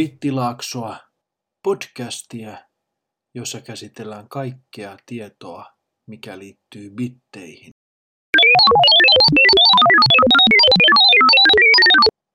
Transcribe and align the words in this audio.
Bittilaaksoa, 0.00 0.96
podcastia, 1.62 2.58
jossa 3.34 3.60
käsitellään 3.60 4.28
kaikkea 4.28 4.96
tietoa, 5.06 5.64
mikä 6.06 6.38
liittyy 6.38 6.90
bitteihin. 6.90 7.70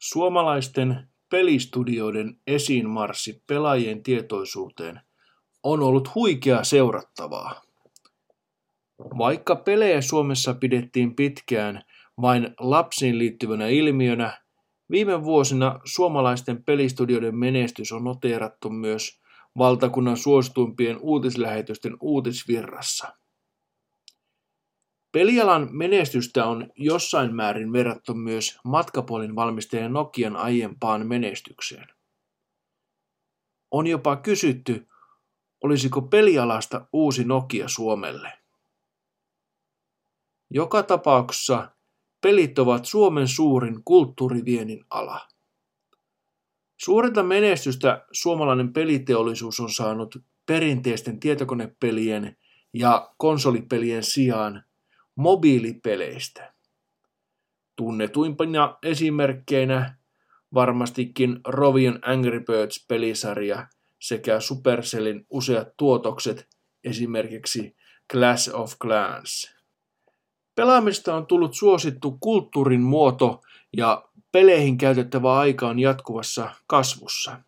Suomalaisten 0.01 1.07
pelistudioiden 1.31 2.41
esiinmarssi 2.47 3.43
pelaajien 3.47 4.03
tietoisuuteen 4.03 5.01
on 5.63 5.83
ollut 5.83 6.15
huikea 6.15 6.63
seurattavaa. 6.63 7.61
Vaikka 8.99 9.55
pelejä 9.55 10.01
Suomessa 10.01 10.53
pidettiin 10.53 11.15
pitkään 11.15 11.83
vain 12.21 12.55
lapsiin 12.59 13.17
liittyvänä 13.17 13.67
ilmiönä, 13.67 14.44
viime 14.91 15.23
vuosina 15.23 15.79
suomalaisten 15.85 16.63
pelistudioiden 16.63 17.35
menestys 17.35 17.91
on 17.91 18.03
noteerattu 18.03 18.69
myös 18.69 19.21
valtakunnan 19.57 20.17
suosituimpien 20.17 20.97
uutislähetysten 21.01 21.97
uutisvirrassa. 22.01 23.17
Pelialan 25.11 25.69
menestystä 25.71 26.45
on 26.45 26.71
jossain 26.75 27.35
määrin 27.35 27.73
verrattu 27.73 28.13
myös 28.13 28.59
matkapuolin 28.63 29.35
valmistajan 29.35 29.93
Nokian 29.93 30.35
aiempaan 30.35 31.07
menestykseen. 31.07 31.87
On 33.71 33.87
jopa 33.87 34.15
kysytty, 34.15 34.87
olisiko 35.63 36.01
pelialasta 36.01 36.87
uusi 36.93 37.23
Nokia 37.23 37.67
Suomelle. 37.67 38.31
Joka 40.49 40.83
tapauksessa 40.83 41.74
pelit 42.25 42.59
ovat 42.59 42.85
Suomen 42.85 43.27
suurin 43.27 43.83
kulttuuriviennin 43.83 44.85
ala. 44.89 45.27
Suurinta 46.77 47.23
menestystä 47.23 48.05
suomalainen 48.11 48.73
peliteollisuus 48.73 49.59
on 49.59 49.69
saanut 49.69 50.15
perinteisten 50.45 51.19
tietokonepelien 51.19 52.37
ja 52.73 53.13
konsolipelien 53.17 54.03
sijaan 54.03 54.63
mobiilipeleistä. 55.15 56.53
Tunnetuimpina 57.75 58.77
esimerkkeinä 58.83 59.97
varmastikin 60.53 61.39
Rovion 61.47 61.99
Angry 62.01 62.39
Birds-pelisarja 62.39 63.67
sekä 64.01 64.39
Supercellin 64.39 65.25
useat 65.29 65.67
tuotokset, 65.77 66.47
esimerkiksi 66.83 67.75
Clash 68.13 68.55
of 68.55 68.73
Clans. 68.81 69.54
Pelaamista 70.55 71.15
on 71.15 71.25
tullut 71.25 71.53
suosittu 71.53 72.17
kulttuurin 72.19 72.81
muoto 72.81 73.41
ja 73.77 74.03
peleihin 74.31 74.77
käytettävä 74.77 75.37
aika 75.37 75.67
on 75.67 75.79
jatkuvassa 75.79 76.51
kasvussa. 76.67 77.41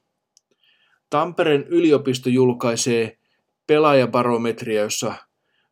Tampereen 1.10 1.64
yliopisto 1.68 2.30
julkaisee 2.30 3.18
pelaajabarometria, 3.68 4.82
jossa 4.82 5.14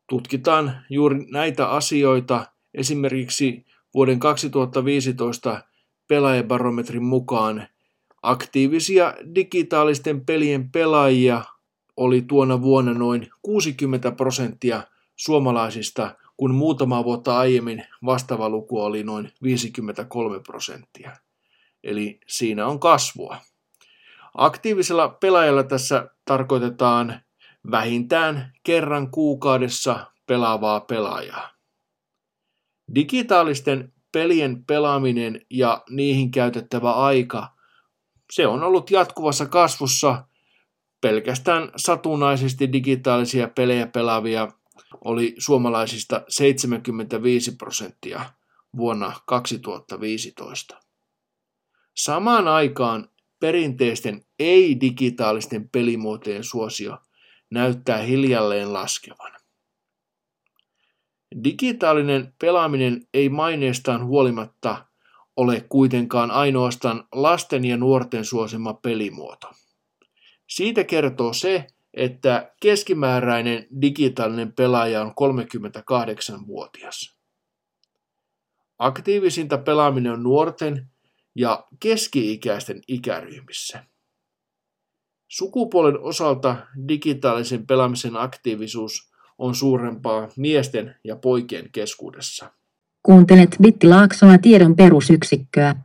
tutkitaan 0.10 0.86
juuri 0.90 1.26
näitä 1.32 1.70
asioita. 1.70 2.46
Esimerkiksi 2.74 3.66
vuoden 3.94 4.20
2015 4.20 5.64
pelaajabarometrin 6.08 7.04
mukaan 7.04 7.68
aktiivisia 8.22 9.14
digitaalisten 9.36 10.26
pelien 10.26 10.72
pelaajia 10.72 11.44
oli 11.98 12.22
tuona 12.22 12.62
vuonna 12.62 12.94
noin 12.94 13.30
60 13.42 14.12
prosenttia 14.12 14.84
suomalaisista, 15.16 16.16
kun 16.38 16.56
muutama 16.56 17.04
vuotta 17.04 17.38
aiemmin 17.38 17.86
vastaava 18.06 18.50
luku 18.50 18.82
oli 18.82 19.04
noin 19.04 19.32
53 19.44 20.40
prosenttia. 20.40 21.12
Eli 21.84 22.20
siinä 22.28 22.68
on 22.68 22.80
kasvua. 22.80 23.38
Aktiivisella 24.38 25.10
pelaajalla 25.10 25.64
tässä 25.64 26.10
tarkoitetaan 26.26 27.22
vähintään 27.72 28.54
kerran 28.64 29.12
kuukaudessa 29.12 30.12
pelaavaa 30.26 30.80
pelaajaa. 30.80 31.50
Digitaalisten 32.96 33.94
pelien 34.12 34.66
pelaaminen 34.66 35.42
ja 35.50 35.84
niihin 35.90 36.32
käytettävä 36.32 36.92
aika, 36.92 37.56
se 38.32 38.48
on 38.48 38.64
ollut 38.64 38.92
jatkuvassa 38.92 39.46
kasvussa. 39.46 40.28
Pelkästään 41.02 41.72
satunnaisesti 41.76 42.74
digitaalisia 42.74 43.48
pelejä 43.48 43.88
pelaavia 43.88 44.48
oli 45.06 45.36
suomalaisista 45.38 46.24
75 46.30 47.52
prosenttia 47.52 48.26
vuonna 48.78 49.14
2015. 49.26 50.80
Samaan 51.94 52.48
aikaan 52.48 53.10
perinteisten 53.40 54.26
ei-digitaalisten 54.40 55.70
pelimuotojen 55.70 56.44
suosio 56.44 56.98
näyttää 57.50 57.98
hiljalleen 57.98 58.74
laskevan. 58.74 59.32
Digitaalinen 61.44 62.34
pelaaminen 62.40 63.08
ei 63.14 63.30
maineestaan 63.30 64.06
huolimatta 64.06 64.86
ole 65.36 65.66
kuitenkaan 65.70 66.32
ainoastaan 66.32 67.08
lasten 67.12 67.66
ja 67.66 67.78
nuorten 67.78 68.26
suosima 68.26 68.74
pelimuoto. 68.74 69.52
Siitä 70.50 70.84
kertoo 70.84 71.34
se, 71.34 71.68
että 71.96 72.54
keskimääräinen 72.62 73.68
digitaalinen 73.82 74.54
pelaaja 74.54 75.02
on 75.02 75.12
38-vuotias. 75.12 77.16
Aktiivisinta 78.80 79.58
pelaaminen 79.58 80.12
on 80.12 80.24
nuorten 80.24 80.90
ja 81.36 81.68
keski-ikäisten 81.80 82.82
ikäryhmissä. 82.88 83.86
Sukupuolen 85.28 86.00
osalta 86.00 86.68
digitaalisen 86.88 87.68
pelaamisen 87.68 88.18
aktiivisuus 88.18 89.12
on 89.38 89.56
suurempaa 89.56 90.28
miesten 90.38 90.96
ja 91.04 91.16
poikien 91.16 91.72
keskuudessa. 91.72 92.52
Kuuntelet 93.04 93.58
Bittilaaksoa 93.62 94.38
tiedon 94.38 94.76
perusyksikköä. 94.76 95.76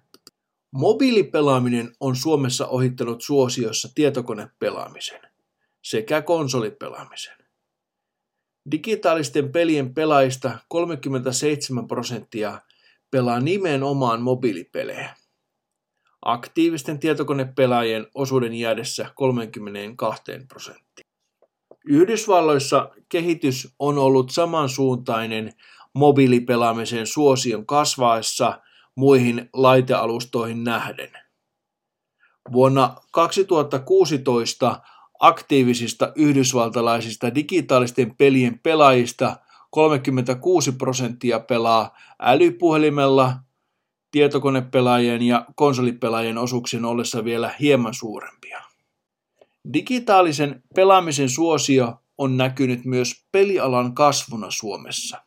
Mobiilipelaaminen 0.72 1.92
on 2.00 2.16
Suomessa 2.16 2.66
ohittanut 2.66 3.22
suosiossa 3.22 3.88
tietokonepelaamisen 3.94 5.29
sekä 5.82 6.22
konsolipelaamisen. 6.22 7.36
Digitaalisten 8.70 9.52
pelien 9.52 9.94
pelaajista 9.94 10.58
37 10.68 11.88
prosenttia 11.88 12.60
pelaa 13.10 13.40
nimenomaan 13.40 14.22
mobiilipelejä 14.22 15.14
aktiivisten 16.22 16.98
tietokonepelaajien 16.98 18.06
osuuden 18.14 18.54
jäädessä 18.54 19.10
32 19.14 20.22
prosenttiin. 20.48 21.06
Yhdysvalloissa 21.84 22.90
kehitys 23.08 23.74
on 23.78 23.98
ollut 23.98 24.30
samansuuntainen 24.30 25.52
mobiilipelaamisen 25.94 27.06
suosion 27.06 27.66
kasvaessa 27.66 28.60
muihin 28.96 29.50
laitealustoihin 29.52 30.64
nähden. 30.64 31.10
Vuonna 32.52 32.96
2016 33.12 34.80
aktiivisista 35.20 36.12
yhdysvaltalaisista 36.16 37.34
digitaalisten 37.34 38.16
pelien 38.16 38.58
pelaajista 38.58 39.36
36 39.70 40.72
prosenttia 40.72 41.40
pelaa 41.40 41.96
älypuhelimella 42.18 43.36
tietokonepelaajien 44.10 45.22
ja 45.22 45.46
konsolipelaajien 45.54 46.38
osuuksien 46.38 46.84
ollessa 46.84 47.24
vielä 47.24 47.54
hieman 47.60 47.94
suurempia. 47.94 48.62
Digitaalisen 49.72 50.62
pelaamisen 50.74 51.28
suosio 51.28 52.02
on 52.18 52.36
näkynyt 52.36 52.84
myös 52.84 53.24
pelialan 53.32 53.94
kasvuna 53.94 54.46
Suomessa. 54.50 55.22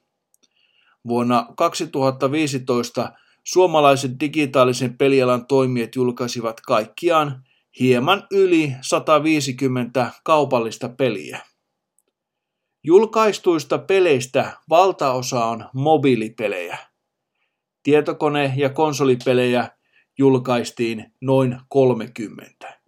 Vuonna 1.08 1.48
2015 1.58 3.12
suomalaiset 3.44 4.12
digitaalisen 4.20 4.98
pelialan 4.98 5.46
toimijat 5.46 5.96
julkaisivat 5.96 6.62
kaikkiaan 6.62 7.44
hieman 7.80 8.28
yli 8.32 8.74
150 8.82 10.12
kaupallista 10.24 10.90
peliä. 10.90 11.40
Julkaistuista 12.84 13.78
peleistä 13.78 14.58
valtaosa 14.70 15.46
on 15.46 15.70
mobiilipelejä– 15.74 16.78
Tietokone- 17.84 18.54
ja 18.56 18.70
konsolipelejä 18.70 19.70
julkaistiin 20.18 21.14
noin 21.22 21.60
30. 21.70 22.80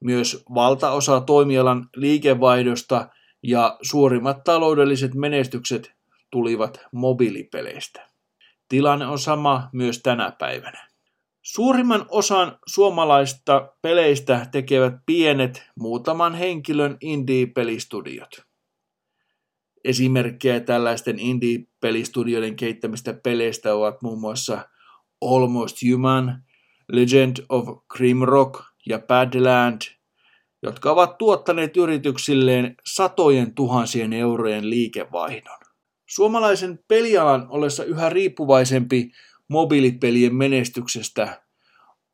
Myös 0.00 0.44
valtaosa 0.54 1.20
toimialan 1.20 1.88
liikevaihdosta 1.96 3.08
ja 3.42 3.78
suurimmat 3.82 4.44
taloudelliset 4.44 5.14
menestykset 5.14 5.92
tulivat 6.30 6.80
mobiilipeleistä. 6.92 8.08
Tilanne 8.68 9.06
on 9.06 9.18
sama 9.18 9.68
myös 9.72 10.02
tänä 10.02 10.32
päivänä. 10.38 10.88
Suurimman 11.42 12.06
osan 12.08 12.58
suomalaista 12.66 13.72
peleistä 13.82 14.46
tekevät 14.52 14.94
pienet 15.06 15.62
muutaman 15.78 16.34
henkilön 16.34 16.96
indie-pelistudiot. 17.00 18.42
Esimerkkejä 19.84 20.60
tällaisten 20.60 21.18
indie-pelistudioiden 21.18 22.56
keittämistä 22.56 23.14
peleistä 23.14 23.74
ovat 23.74 24.02
muun 24.02 24.20
muassa 24.20 24.68
Almost 25.20 25.76
Human, 25.90 26.42
Legend 26.92 27.36
of 27.48 27.68
Grimrock 27.88 28.64
ja 28.86 28.98
Badland, 28.98 29.82
jotka 30.62 30.90
ovat 30.90 31.18
tuottaneet 31.18 31.76
yrityksilleen 31.76 32.74
satojen 32.86 33.54
tuhansien 33.54 34.12
eurojen 34.12 34.70
liikevaihdon. 34.70 35.58
Suomalaisen 36.08 36.78
pelialan 36.88 37.46
ollessa 37.48 37.84
yhä 37.84 38.08
riippuvaisempi 38.08 39.10
mobiilipelien 39.52 40.34
menestyksestä 40.34 41.42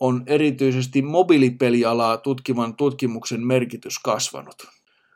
on 0.01 0.23
erityisesti 0.27 1.03
mobiilipelialaa 1.03 2.17
tutkivan 2.17 2.77
tutkimuksen 2.77 3.47
merkitys 3.47 3.99
kasvanut. 3.99 4.55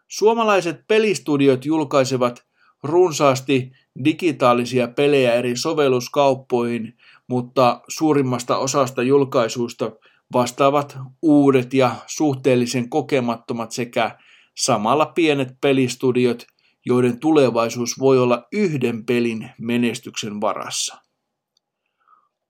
Suomalaiset 0.08 0.86
pelistudiot 0.88 1.64
julkaisevat 1.64 2.46
runsaasti 2.82 3.72
digitaalisia 4.04 4.88
pelejä 4.88 5.34
eri 5.34 5.56
sovelluskauppoihin, 5.56 6.96
mutta 7.28 7.80
suurimmasta 7.88 8.56
osasta 8.56 9.02
julkaisuista 9.02 9.92
vastaavat 10.32 10.98
uudet 11.22 11.74
ja 11.74 11.96
suhteellisen 12.06 12.88
kokemattomat 12.88 13.72
sekä 13.72 14.18
samalla 14.56 15.06
pienet 15.06 15.48
pelistudiot, 15.60 16.46
joiden 16.86 17.20
tulevaisuus 17.20 17.98
voi 17.98 18.18
olla 18.18 18.46
yhden 18.52 19.04
pelin 19.04 19.50
menestyksen 19.58 20.40
varassa. 20.40 21.01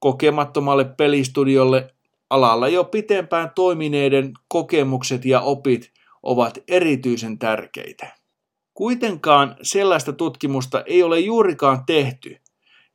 Kokemattomalle 0.03 0.85
pelistudiolle 0.85 1.95
alalla 2.31 2.69
jo 2.69 2.85
pitempään 2.85 3.51
toimineiden 3.55 4.33
kokemukset 4.49 5.25
ja 5.25 5.41
opit 5.41 5.93
ovat 6.23 6.59
erityisen 6.69 7.39
tärkeitä. 7.39 8.15
Kuitenkaan 8.75 9.57
sellaista 9.63 10.13
tutkimusta 10.13 10.83
ei 10.87 11.03
ole 11.03 11.21
juurikaan 11.21 11.87
tehty, 11.87 12.37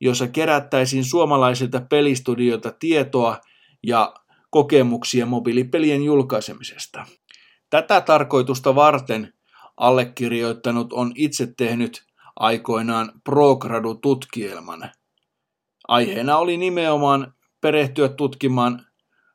jossa 0.00 0.26
kerättäisiin 0.28 1.04
suomalaisilta 1.04 1.80
pelistudioilta 1.80 2.72
tietoa 2.78 3.38
ja 3.82 4.14
kokemuksia 4.50 5.26
mobiilipelien 5.26 6.02
julkaisemisesta. 6.02 7.06
Tätä 7.70 8.00
tarkoitusta 8.00 8.74
varten 8.74 9.32
allekirjoittanut 9.76 10.92
on 10.92 11.12
itse 11.14 11.48
tehnyt 11.56 12.04
aikoinaan 12.36 13.12
Progradu-tutkielman. 13.24 14.90
Aiheena 15.88 16.36
oli 16.36 16.56
nimenomaan 16.56 17.34
perehtyä 17.60 18.08
tutkimaan 18.08 18.86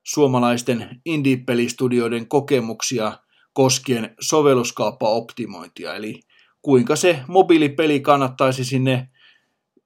suomalaisten 0.04 1.02
indie-pelistudioiden 1.06 2.28
kokemuksia 2.28 3.12
koskien 3.54 4.16
sovelluskauppa-optimointia, 4.20 5.96
eli 5.96 6.20
kuinka 6.62 6.96
se 6.96 7.20
mobiilipeli 7.28 8.00
kannattaisi 8.00 8.66
sinne 8.66 9.10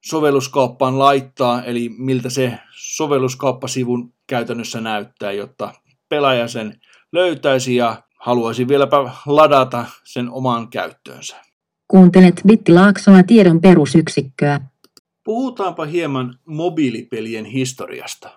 sovelluskauppaan 0.06 1.00
laittaa, 1.00 1.64
eli 1.64 1.90
miltä 1.98 2.30
se 2.30 2.60
sovelluskauppasivun 2.72 4.14
käytännössä 4.28 4.82
näyttää, 4.82 5.32
jotta 5.32 5.74
pelaaja 6.10 6.48
sen 6.48 6.80
löytäisi 7.12 7.76
ja 7.76 8.04
haluaisi 8.20 8.68
vieläpä 8.68 8.98
ladata 9.26 9.86
sen 10.04 10.30
omaan 10.30 10.68
käyttöönsä. 10.70 11.36
Kuuntelet 11.88 12.42
Bitti 12.48 12.74
Laaksoa 12.74 13.24
tiedon 13.24 13.62
perusyksikköä. 13.62 14.62
Puhutaanpa 15.28 15.86
hieman 15.86 16.40
mobiilipelien 16.46 17.46
historiasta. 17.46 18.30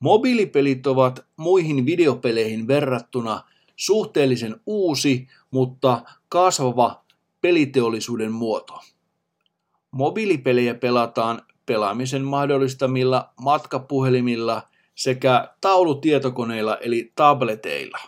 Mobiilipelit 0.00 0.86
ovat 0.86 1.26
muihin 1.36 1.86
videopeleihin 1.86 2.68
verrattuna 2.68 3.42
suhteellisen 3.76 4.60
uusi, 4.66 5.28
mutta 5.50 6.02
kasvava 6.28 7.04
peliteollisuuden 7.40 8.32
muoto. 8.32 8.80
Mobiilipelejä 9.90 10.74
pelataan 10.74 11.42
pelaamisen 11.66 12.22
mahdollistamilla 12.22 13.32
matkapuhelimilla 13.40 14.62
sekä 14.94 15.54
taulutietokoneilla 15.60 16.76
eli 16.76 17.12
tableteilla. 17.14 17.98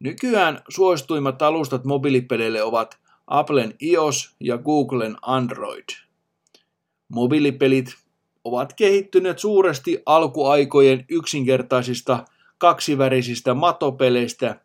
Nykyään 0.00 0.62
suosituimmat 0.68 1.42
alustat 1.42 1.84
mobiilipeleille 1.84 2.62
ovat 2.62 2.98
Applen 3.26 3.74
iOS 3.82 4.36
ja 4.40 4.58
Googlen 4.58 5.16
Android. 5.22 6.09
Mobiilipelit 7.10 7.94
ovat 8.44 8.72
kehittyneet 8.72 9.38
suuresti 9.38 10.02
alkuaikojen 10.06 11.04
yksinkertaisista 11.08 12.24
kaksivärisistä 12.58 13.54
matopeleistä 13.54 14.60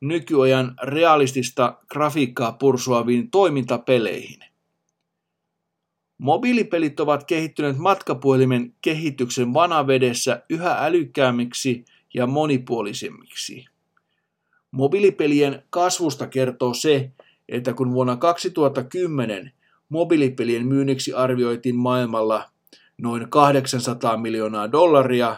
nykyajan 0.00 0.74
realistista 0.82 1.78
grafiikkaa 1.88 2.52
pursuaviin 2.52 3.30
toimintapeleihin. 3.30 4.40
Mobiilipelit 6.18 7.00
ovat 7.00 7.24
kehittyneet 7.24 7.76
matkapuhelimen 7.78 8.74
kehityksen 8.80 9.54
vanavedessä 9.54 10.42
yhä 10.50 10.84
älykkäämmiksi 10.84 11.84
ja 12.14 12.26
monipuolisemmiksi. 12.26 13.64
Mobiilipelien 14.70 15.62
kasvusta 15.70 16.26
kertoo 16.26 16.74
se, 16.74 17.10
että 17.48 17.72
kun 17.72 17.92
vuonna 17.92 18.16
2010 18.16 19.52
mobiilipelien 19.94 20.66
myynniksi 20.66 21.12
arvioitiin 21.12 21.76
maailmalla 21.76 22.50
noin 22.98 23.30
800 23.30 24.16
miljoonaa 24.16 24.72
dollaria, 24.72 25.36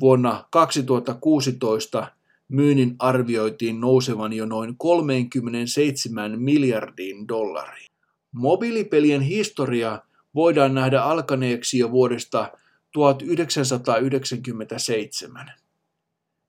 vuonna 0.00 0.44
2016 0.50 2.12
myynnin 2.48 2.96
arvioitiin 2.98 3.80
nousevan 3.80 4.32
jo 4.32 4.46
noin 4.46 4.76
37 4.76 6.40
miljardiin 6.40 7.28
dollariin. 7.28 7.86
Mobiilipelien 8.32 9.20
historia 9.20 10.02
voidaan 10.34 10.74
nähdä 10.74 11.02
alkaneeksi 11.02 11.78
jo 11.78 11.90
vuodesta 11.90 12.52
1997. 12.92 15.52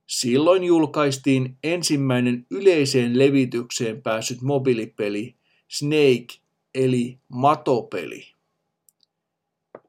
Silloin 0.07 0.63
julkaistiin 0.63 1.57
ensimmäinen 1.63 2.45
yleiseen 2.51 3.19
levitykseen 3.19 4.01
päässyt 4.01 4.41
mobiilipeli 4.41 5.35
Snake 5.67 6.27
eli 6.75 7.19
matopeli. 7.27 8.33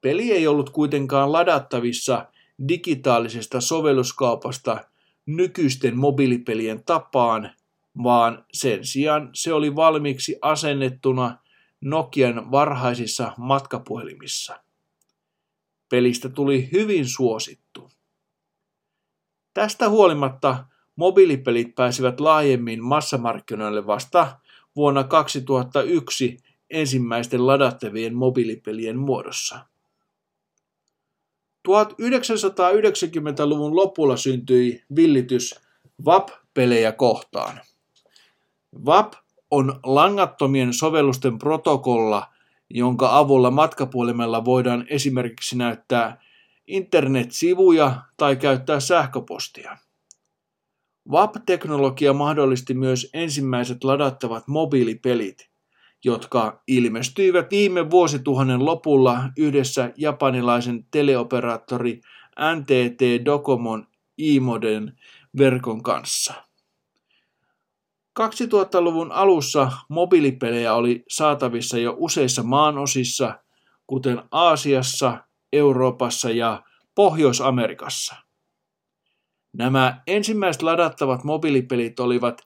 Peli 0.01 0.31
ei 0.31 0.47
ollut 0.47 0.69
kuitenkaan 0.69 1.31
ladattavissa 1.31 2.25
digitaalisesta 2.67 3.61
sovelluskaupasta 3.61 4.85
nykyisten 5.25 5.97
mobiilipelien 5.97 6.83
tapaan, 6.83 7.51
vaan 8.03 8.45
sen 8.53 8.85
sijaan 8.85 9.29
se 9.33 9.53
oli 9.53 9.75
valmiiksi 9.75 10.35
asennettuna 10.41 11.37
Nokian 11.81 12.51
varhaisissa 12.51 13.31
matkapuhelimissa. 13.37 14.63
Pelistä 15.89 16.29
tuli 16.29 16.69
hyvin 16.71 17.07
suosittu. 17.07 17.91
Tästä 19.53 19.89
huolimatta 19.89 20.65
mobiilipelit 20.95 21.75
pääsivät 21.75 22.19
laajemmin 22.19 22.83
massamarkkinoille 22.83 23.87
vasta 23.87 24.39
vuonna 24.75 25.03
2001 25.03 26.37
ensimmäisten 26.71 27.47
ladattavien 27.47 28.15
mobiilipelien 28.15 28.97
muodossa. 28.97 29.65
1990-luvun 31.67 33.75
lopulla 33.75 34.17
syntyi 34.17 34.83
villitys 34.95 35.59
VAP-pelejä 36.05 36.91
kohtaan. 36.91 37.59
VAP 38.85 39.13
on 39.51 39.79
langattomien 39.83 40.73
sovellusten 40.73 41.37
protokolla, 41.37 42.27
jonka 42.69 43.17
avulla 43.17 43.51
matkapuhelimella 43.51 44.45
voidaan 44.45 44.85
esimerkiksi 44.89 45.57
näyttää 45.57 46.21
internetsivuja 46.67 48.01
tai 48.17 48.35
käyttää 48.35 48.79
sähköpostia. 48.79 49.77
VAP-teknologia 51.11 52.13
mahdollisti 52.13 52.73
myös 52.73 53.09
ensimmäiset 53.13 53.83
ladattavat 53.83 54.47
mobiilipelit, 54.47 55.50
jotka 56.05 56.61
ilmestyivät 56.67 57.51
viime 57.51 57.89
vuosituhannen 57.89 58.65
lopulla 58.65 59.23
yhdessä 59.37 59.93
japanilaisen 59.97 60.85
teleoperaattori 60.91 62.01
NTT 62.55 63.25
Dokomon 63.25 63.87
iModen 64.17 64.99
verkon 65.37 65.83
kanssa. 65.83 66.33
2000-luvun 68.19 69.11
alussa 69.11 69.71
mobiilipelejä 69.89 70.73
oli 70.73 71.03
saatavissa 71.09 71.77
jo 71.77 71.95
useissa 71.97 72.43
maanosissa, 72.43 73.39
kuten 73.87 74.23
Aasiassa, 74.31 75.17
Euroopassa 75.53 76.29
ja 76.29 76.63
Pohjois-Amerikassa. 76.95 78.15
Nämä 79.53 80.01
ensimmäiset 80.07 80.61
ladattavat 80.61 81.23
mobiilipelit 81.23 81.99
olivat 81.99 82.41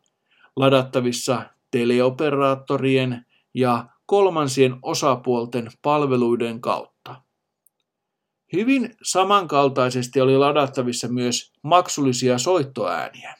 ladattavissa 0.55 1.43
teleoperaattorien 1.71 3.25
ja 3.55 3.85
kolmansien 4.05 4.75
osapuolten 4.81 5.71
palveluiden 5.81 6.62
kautta. 6.62 7.21
Hyvin 8.53 8.95
samankaltaisesti 9.03 10.21
oli 10.21 10.38
ladattavissa 10.38 11.07
myös 11.07 11.53
maksullisia 11.62 12.38
soittoääniä, 12.38 13.35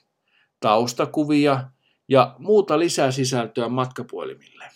taustakuvia 0.60 1.64
ja 2.10 2.36
muuta 2.40 2.80
lisäsisältöä 2.80 3.70
matkapuhelimille. 3.70 4.70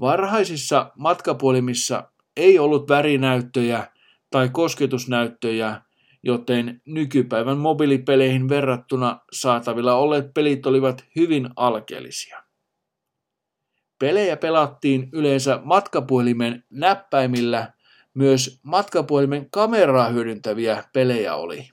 Varhaisissa 0.00 0.92
matkapuhelimissa 0.96 2.10
ei 2.36 2.58
ollut 2.58 2.88
värinäyttöjä 2.88 3.92
tai 4.30 4.48
kosketusnäyttöjä, 4.48 5.82
joten 6.22 6.82
nykypäivän 6.84 7.58
mobiilipeleihin 7.58 8.48
verrattuna 8.48 9.20
saatavilla 9.32 9.94
olleet 9.94 10.34
pelit 10.34 10.66
olivat 10.66 11.04
hyvin 11.16 11.50
alkeellisia. 11.56 12.47
Pelejä 13.98 14.36
pelattiin 14.36 15.08
yleensä 15.12 15.60
matkapuhelimen 15.64 16.64
näppäimillä, 16.70 17.72
myös 18.14 18.60
matkapuhelimen 18.62 19.50
kameraa 19.50 20.08
hyödyntäviä 20.08 20.84
pelejä 20.92 21.34
oli. 21.34 21.68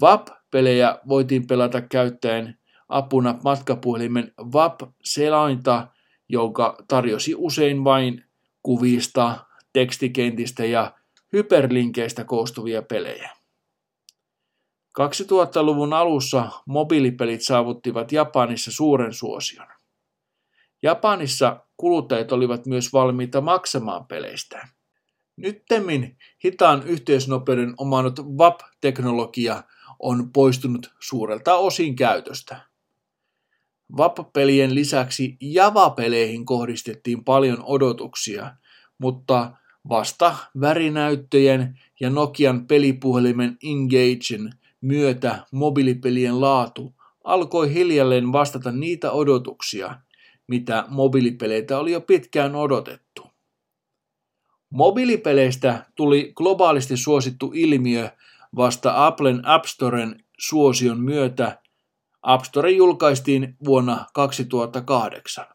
VAP-pelejä 0.00 0.98
voitiin 1.08 1.46
pelata 1.46 1.80
käyttäen 1.80 2.58
apuna 2.88 3.38
matkapuhelimen 3.44 4.32
VAP-selainta, 4.38 5.86
joka 6.28 6.76
tarjosi 6.88 7.34
usein 7.36 7.84
vain 7.84 8.24
kuvista, 8.62 9.46
tekstikentistä 9.72 10.64
ja 10.64 10.94
hyperlinkeistä 11.32 12.24
koostuvia 12.24 12.82
pelejä. 12.82 13.30
2000-luvun 15.00 15.92
alussa 15.92 16.50
mobiilipelit 16.66 17.42
saavuttivat 17.42 18.12
Japanissa 18.12 18.72
suuren 18.72 19.12
suosion. 19.12 19.77
Japanissa 20.82 21.64
kuluttajat 21.76 22.32
olivat 22.32 22.66
myös 22.66 22.92
valmiita 22.92 23.40
maksamaan 23.40 24.06
peleistä. 24.06 24.68
Nyttemmin 25.36 26.16
hitaan 26.44 26.82
yhteysnopeuden 26.82 27.74
omannut 27.76 28.20
VAP-teknologia 28.38 29.62
on 29.98 30.32
poistunut 30.32 30.90
suurelta 31.00 31.54
osin 31.54 31.96
käytöstä. 31.96 32.60
VAP-pelien 33.96 34.74
lisäksi 34.74 35.36
Java-peleihin 35.40 36.44
kohdistettiin 36.44 37.24
paljon 37.24 37.58
odotuksia, 37.62 38.54
mutta 38.98 39.52
vasta 39.88 40.36
värinäyttöjen 40.60 41.80
ja 42.00 42.10
Nokian 42.10 42.66
pelipuhelimen 42.66 43.58
Engagen 43.62 44.52
myötä 44.80 45.46
mobiilipelien 45.52 46.40
laatu 46.40 46.94
alkoi 47.24 47.74
hiljalleen 47.74 48.32
vastata 48.32 48.72
niitä 48.72 49.10
odotuksia, 49.12 50.00
mitä 50.48 50.84
mobiilipeleitä 50.88 51.78
oli 51.78 51.92
jo 51.92 52.00
pitkään 52.00 52.54
odotettu. 52.54 53.30
Mobiilipeleistä 54.70 55.86
tuli 55.94 56.32
globaalisti 56.36 56.96
suosittu 56.96 57.52
ilmiö 57.54 58.10
vasta 58.56 59.06
Applen 59.06 59.46
App 59.46 59.64
Storen 59.64 60.24
suosion 60.38 61.00
myötä. 61.00 61.62
App 62.22 62.44
Store 62.44 62.70
julkaistiin 62.70 63.56
vuonna 63.64 64.06
2008. 64.14 65.46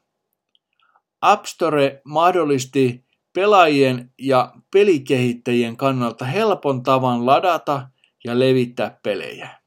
App 1.21 1.45
Store 1.45 2.01
mahdollisti 2.05 3.05
pelaajien 3.33 4.13
ja 4.19 4.53
pelikehittäjien 4.73 5.77
kannalta 5.77 6.25
helpon 6.25 6.83
tavan 6.83 7.25
ladata 7.25 7.89
ja 8.23 8.39
levittää 8.39 8.99
pelejä. 9.03 9.62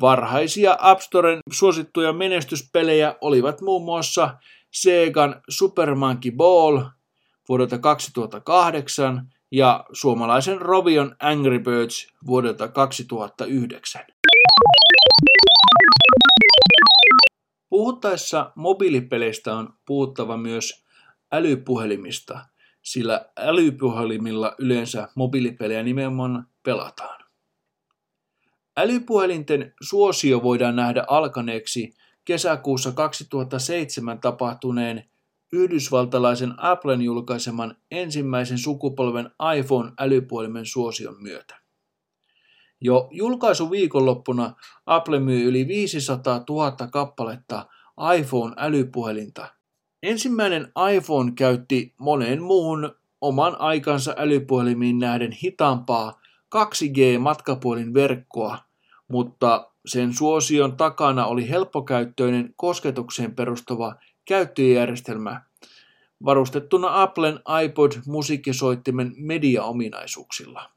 Varhaisia 0.00 0.76
App 0.80 1.00
Storen 1.00 1.38
suosittuja 1.52 2.12
menestyspelejä 2.12 3.14
olivat 3.20 3.60
muun 3.60 3.84
muassa 3.84 4.38
Segan 4.72 5.42
Super 5.48 5.94
Monkey 5.94 6.32
Ball 6.32 6.82
vuodelta 7.48 7.78
2008 7.78 9.32
ja 9.52 9.84
suomalaisen 9.92 10.60
Rovion 10.60 11.16
Angry 11.20 11.58
Birds 11.58 12.06
vuodelta 12.26 12.68
2009. 12.68 14.02
Puhuttaessa 17.68 18.52
mobiilipeleistä 18.54 19.54
on 19.54 19.74
puhuttava 19.86 20.36
myös 20.36 20.84
älypuhelimista, 21.32 22.46
sillä 22.82 23.26
älypuhelimilla 23.36 24.54
yleensä 24.58 25.08
mobiilipelejä 25.14 25.82
nimenomaan 25.82 26.46
pelataan. 26.62 27.23
Älypuhelinten 28.76 29.74
suosio 29.80 30.42
voidaan 30.42 30.76
nähdä 30.76 31.04
alkaneeksi 31.08 31.94
kesäkuussa 32.24 32.92
2007 32.92 34.20
tapahtuneen 34.20 35.04
yhdysvaltalaisen 35.52 36.54
Applen 36.56 37.02
julkaiseman 37.02 37.76
ensimmäisen 37.90 38.58
sukupolven 38.58 39.30
iPhone-älypuhelimen 39.58 40.66
suosion 40.66 41.22
myötä. 41.22 41.60
Jo 42.80 43.08
julkaisuviikonloppuna 43.10 44.54
Apple 44.86 45.20
myy 45.20 45.48
yli 45.48 45.68
500 45.68 46.44
000 46.48 46.72
kappaletta 46.92 47.66
iPhone-älypuhelinta. 48.18 49.46
Ensimmäinen 50.02 50.72
iPhone 50.94 51.32
käytti 51.32 51.94
moneen 51.98 52.42
muuhun 52.42 52.94
oman 53.20 53.60
aikansa 53.60 54.14
älypuhelimiin 54.18 54.98
nähden 54.98 55.32
hitaampaa 55.32 56.20
2G-matkapuhelinverkkoa, 56.56 58.58
mutta 59.08 59.70
sen 59.86 60.14
suosion 60.14 60.76
takana 60.76 61.26
oli 61.26 61.50
helppokäyttöinen 61.50 62.54
kosketukseen 62.56 63.34
perustuva 63.34 63.94
käyttöjärjestelmä 64.24 65.42
varustettuna 66.24 67.02
Applen 67.02 67.40
iPod-musiikkisoittimen 67.64 69.12
mediaominaisuuksilla. 69.16 70.70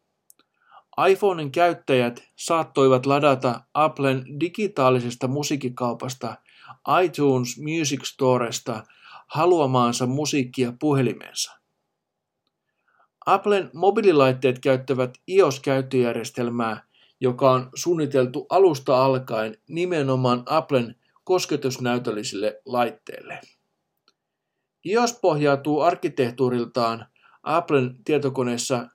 iPhonen 1.09 1.51
käyttäjät 1.51 2.23
saattoivat 2.35 3.05
ladata 3.05 3.61
Applen 3.73 4.39
digitaalisesta 4.39 5.27
musiikkikaupasta 5.27 6.35
iTunes 7.03 7.59
Music 7.59 8.05
Storesta 8.05 8.83
haluamaansa 9.27 10.05
musiikkia 10.05 10.73
puhelimensa. 10.79 11.56
Applen 13.27 13.69
mobiililaitteet 13.73 14.59
käyttävät 14.59 15.17
iOS-käyttöjärjestelmää, 15.27 16.83
joka 17.19 17.51
on 17.51 17.69
suunniteltu 17.75 18.45
alusta 18.49 19.05
alkaen 19.05 19.57
nimenomaan 19.69 20.43
Applen 20.45 20.95
kosketusnäytöllisille 21.23 22.61
laitteille. 22.65 23.41
iOS 24.85 25.19
pohjautuu 25.21 25.81
arkkitehtuuriltaan 25.81 27.05
Applen 27.43 28.03
tietokoneessa 28.03 28.87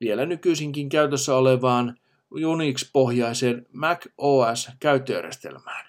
vielä 0.00 0.26
nykyisinkin 0.26 0.88
käytössä 0.88 1.36
olevaan 1.36 1.96
Unix-pohjaiseen 2.30 3.66
Mac 3.72 4.06
OS-käyttöjärjestelmään. 4.18 5.86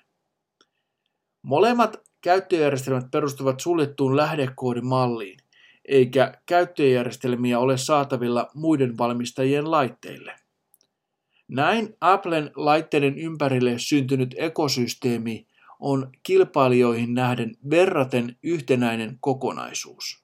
Molemmat 1.41 1.97
käyttöjärjestelmät 2.21 3.11
perustuvat 3.11 3.59
suljettuun 3.59 4.17
lähdekoodimalliin, 4.17 5.40
eikä 5.85 6.33
käyttöjärjestelmiä 6.45 7.59
ole 7.59 7.77
saatavilla 7.77 8.47
muiden 8.53 8.97
valmistajien 8.97 9.71
laitteille. 9.71 10.35
Näin 11.47 11.97
Applen 12.01 12.51
laitteiden 12.55 13.17
ympärille 13.17 13.73
syntynyt 13.77 14.35
ekosysteemi 14.38 15.47
on 15.79 16.11
kilpailijoihin 16.23 17.13
nähden 17.13 17.57
verraten 17.69 18.38
yhtenäinen 18.43 19.17
kokonaisuus. 19.19 20.23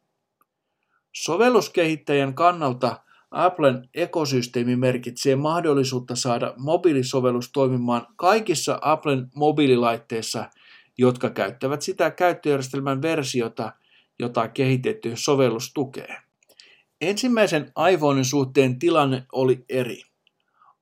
Sovelluskehittäjän 1.14 2.34
kannalta 2.34 3.02
Applen 3.32 3.90
ekosysteemi 3.94 4.76
merkitsee 4.76 5.36
mahdollisuutta 5.36 6.16
saada 6.16 6.54
mobiilisovellus 6.58 7.52
toimimaan 7.52 8.08
kaikissa 8.16 8.80
Applen 8.82 9.28
mobiililaitteissa, 9.36 10.50
jotka 10.98 11.30
käyttävät 11.30 11.82
sitä 11.82 12.12
käyttöjärjestelmän 12.12 13.02
versiota, 13.02 13.74
jota 14.20 14.48
kehitetty 14.48 15.12
sovellus 15.16 15.74
tukee. 15.74 16.18
Ensimmäisen 17.02 17.72
iPhonen 17.92 18.26
suhteen 18.26 18.80
tilanne 18.80 19.26
oli 19.32 19.66
eri. 19.70 20.02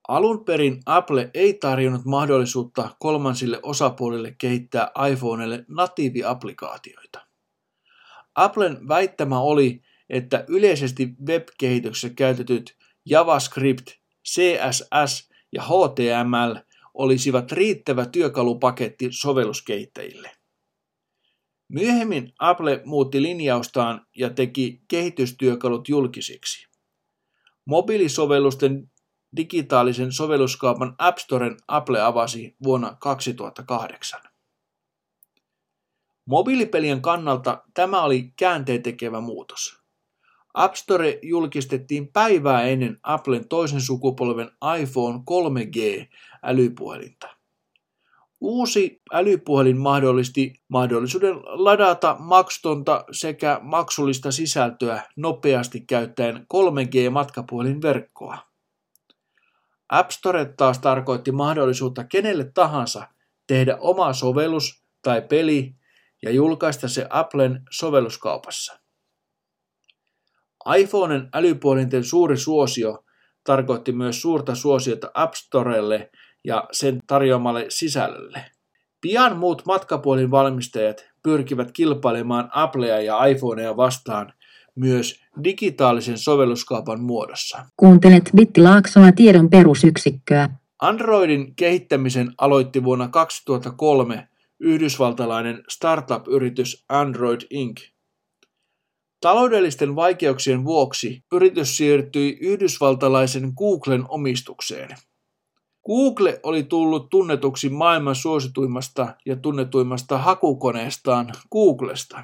Alun 0.08 0.46
perin 0.46 0.82
Apple 0.86 1.32
ei 1.34 1.54
tarjonnut 1.54 2.06
mahdollisuutta 2.06 2.96
kolmansille 3.00 3.60
osapuolille 3.63 4.36
kehittää 4.38 4.92
iPhonelle 5.12 5.65
natiiviapplikaatioita. 5.68 7.25
Applen 8.36 8.88
väittämä 8.88 9.39
oli, 9.39 9.82
että 10.10 10.46
yleisesti 10.48 11.10
web-kehityksessä 11.27 12.10
käytetyt 12.10 12.77
JavaScript, 13.06 13.88
CSS 14.25 15.30
ja 15.51 15.62
HTML 15.63 16.56
olisivat 16.94 17.51
riittävä 17.51 18.06
työkalupaketti 18.06 19.08
sovelluskehittäjille. 19.12 20.32
Myöhemmin 21.67 22.34
Apple 22.39 22.81
muutti 22.86 23.22
linjaustaan 23.22 24.05
ja 24.17 24.29
teki 24.29 24.81
kehitystyökalut 24.88 25.89
julkisiksi. 25.89 26.67
Mobiilisovellusten 27.65 28.91
digitaalisen 29.38 30.12
sovelluskaupan 30.12 30.95
App 30.98 31.17
Storen 31.17 31.57
Apple 31.67 32.01
avasi 32.01 32.55
vuonna 32.63 32.98
2008. 33.00 34.22
Mobiilipelien 36.25 37.01
kannalta 37.01 37.63
tämä 37.74 38.03
oli 38.03 38.34
käänteentekevä 38.36 39.22
muutos. 39.22 39.86
App 40.53 40.75
Store 40.75 41.19
julkistettiin 41.22 42.07
päivää 42.07 42.63
ennen 42.63 42.98
Applen 43.03 43.48
toisen 43.48 43.81
sukupolven 43.81 44.51
iPhone 44.81 45.19
3G 45.19 46.07
älypuhelinta. 46.43 47.35
Uusi 48.42 49.01
älypuhelin 49.12 49.77
mahdollisti 49.77 50.54
mahdollisuuden 50.68 51.36
ladata 51.44 52.15
maksutonta 52.20 53.04
sekä 53.12 53.60
maksullista 53.62 54.32
sisältöä 54.32 55.04
nopeasti 55.15 55.82
käyttäen 55.82 56.46
3G-matkapuhelinverkkoa. 56.54 58.38
App 59.89 60.10
Store 60.10 60.46
taas 60.46 60.80
tarkoitti 60.80 61.32
mahdollisuutta 61.32 62.04
kenelle 62.04 62.51
tahansa 62.54 63.08
tehdä 63.48 63.77
oma 63.80 64.13
sovellus 64.13 64.84
tai 65.01 65.22
peli 65.22 65.75
ja 66.24 66.32
julkaista 66.32 66.88
se 66.88 67.08
Applen 67.10 67.62
sovelluskaupassa. 67.72 68.80
iPhoneen 70.77 71.30
älypuolinten 71.34 72.04
suuri 72.04 72.38
suosio 72.38 73.04
tarkoitti 73.44 73.92
myös 73.92 74.22
suurta 74.22 74.56
suosiota 74.56 75.12
App 75.13 75.34
Storelle 75.34 76.10
ja 76.46 76.68
sen 76.72 77.00
tarjoamalle 77.08 77.66
sisällölle. 77.70 78.46
Pian 79.02 79.38
muut 79.38 79.66
matkapuolin 79.66 80.32
valmistajat 80.32 81.06
pyrkivät 81.24 81.72
kilpailemaan 81.72 82.50
Applea 82.54 83.02
ja 83.02 83.25
iPhonea 83.25 83.78
vastaan 83.78 84.34
myös 84.75 85.22
digitaalisen 85.44 86.18
sovelluskaupan 86.18 87.02
muodossa. 87.02 87.66
Kuuntelet 87.78 88.30
Bittilaaksoa 88.36 89.12
tiedon 89.12 89.50
perusyksikköä. 89.50 90.50
Androidin 90.82 91.56
kehittämisen 91.56 92.34
aloitti 92.38 92.84
vuonna 92.84 93.08
2003 93.08 94.28
yhdysvaltalainen 94.60 95.64
startup-yritys 95.70 96.86
Android 96.90 97.42
Inc. 97.50 97.82
Taloudellisten 99.22 99.96
vaikeuksien 99.96 100.66
vuoksi 100.66 101.24
yritys 101.32 101.78
siirtyi 101.78 102.38
yhdysvaltalaisen 102.42 103.54
Googlen 103.58 104.04
omistukseen. 104.08 104.90
Google 105.86 106.39
oli 106.44 106.63
tullut 106.63 107.10
tunnetuksi 107.10 107.70
maailman 107.70 108.15
suosituimmasta 108.15 109.15
ja 109.25 109.36
tunnetuimmasta 109.36 110.18
hakukoneestaan 110.18 111.32
Googlesta. 111.51 112.24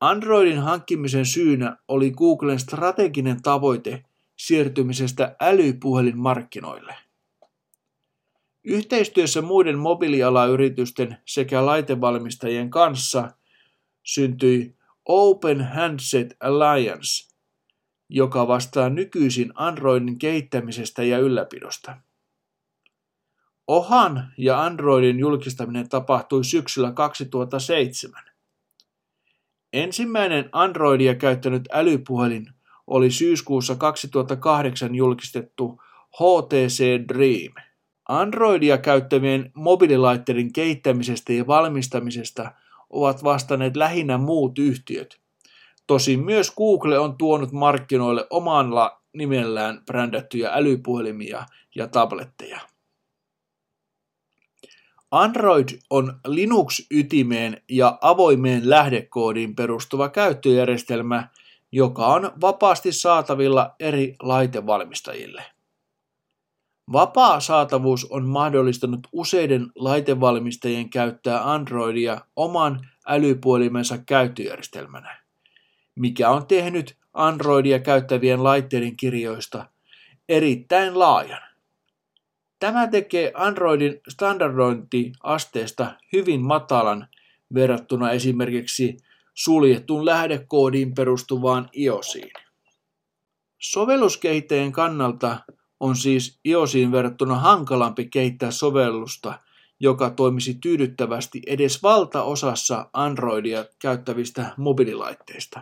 Androidin 0.00 0.58
hankkimisen 0.58 1.26
syynä 1.26 1.76
oli 1.88 2.10
Googlen 2.10 2.58
strateginen 2.58 3.42
tavoite 3.42 4.04
siirtymisestä 4.36 5.36
älypuhelinmarkkinoille. 5.40 6.94
Yhteistyössä 8.64 9.42
muiden 9.42 9.78
mobiilialayritysten 9.78 11.16
sekä 11.24 11.66
laitevalmistajien 11.66 12.70
kanssa 12.70 13.30
syntyi 14.02 14.76
Open 15.04 15.60
Handset 15.60 16.36
Alliance, 16.40 17.27
joka 18.08 18.48
vastaa 18.48 18.88
nykyisin 18.88 19.52
Androidin 19.54 20.18
kehittämisestä 20.18 21.02
ja 21.02 21.18
ylläpidosta. 21.18 21.96
Ohan 23.66 24.32
ja 24.38 24.64
Androidin 24.64 25.18
julkistaminen 25.18 25.88
tapahtui 25.88 26.44
syksyllä 26.44 26.92
2007. 26.92 28.22
Ensimmäinen 29.72 30.48
Androidia 30.52 31.14
käyttänyt 31.14 31.68
älypuhelin 31.72 32.46
oli 32.86 33.10
syyskuussa 33.10 33.76
2008 33.76 34.94
julkistettu 34.94 35.82
HTC 36.14 37.08
Dream. 37.08 37.54
Androidia 38.08 38.78
käyttävien 38.78 39.50
mobiililaitteiden 39.54 40.52
kehittämisestä 40.52 41.32
ja 41.32 41.46
valmistamisesta 41.46 42.52
ovat 42.90 43.24
vastanneet 43.24 43.76
lähinnä 43.76 44.18
muut 44.18 44.58
yhtiöt. 44.58 45.20
Tosin 45.88 46.24
myös 46.24 46.52
Google 46.56 46.98
on 46.98 47.18
tuonut 47.18 47.52
markkinoille 47.52 48.26
omalla 48.30 49.02
nimellään 49.14 49.82
brändättyjä 49.86 50.50
älypuhelimia 50.52 51.46
ja 51.74 51.86
tabletteja. 51.86 52.60
Android 55.10 55.68
on 55.90 56.20
Linux-ytimeen 56.26 57.62
ja 57.68 57.98
avoimeen 58.00 58.70
lähdekoodiin 58.70 59.54
perustuva 59.54 60.08
käyttöjärjestelmä, 60.08 61.28
joka 61.72 62.06
on 62.06 62.32
vapaasti 62.40 62.92
saatavilla 62.92 63.74
eri 63.80 64.16
laitevalmistajille. 64.22 65.42
Vapaa 66.92 67.40
saatavuus 67.40 68.04
on 68.04 68.26
mahdollistanut 68.26 69.00
useiden 69.12 69.66
laitevalmistajien 69.74 70.90
käyttää 70.90 71.52
Androidia 71.52 72.20
oman 72.36 72.88
älypuhelimensa 73.06 73.98
käyttöjärjestelmänä, 73.98 75.17
mikä 75.98 76.30
on 76.30 76.46
tehnyt 76.46 76.96
Androidia 77.14 77.78
käyttävien 77.78 78.44
laitteiden 78.44 78.96
kirjoista 78.96 79.66
erittäin 80.28 80.98
laajan. 80.98 81.42
Tämä 82.58 82.86
tekee 82.86 83.32
Androidin 83.34 84.00
standardointiasteesta 84.08 85.94
hyvin 86.12 86.40
matalan 86.40 87.08
verrattuna 87.54 88.10
esimerkiksi 88.10 88.96
suljettuun 89.34 90.04
lähdekoodiin 90.04 90.94
perustuvaan 90.94 91.68
iOSiin. 91.76 92.30
Sovelluskehittäjän 93.58 94.72
kannalta 94.72 95.38
on 95.80 95.96
siis 95.96 96.38
iOSiin 96.44 96.92
verrattuna 96.92 97.34
hankalampi 97.34 98.06
kehittää 98.06 98.50
sovellusta, 98.50 99.40
joka 99.80 100.10
toimisi 100.10 100.54
tyydyttävästi 100.54 101.42
edes 101.46 101.82
valtaosassa 101.82 102.90
Androidia 102.92 103.64
käyttävistä 103.78 104.54
mobiililaitteista. 104.56 105.60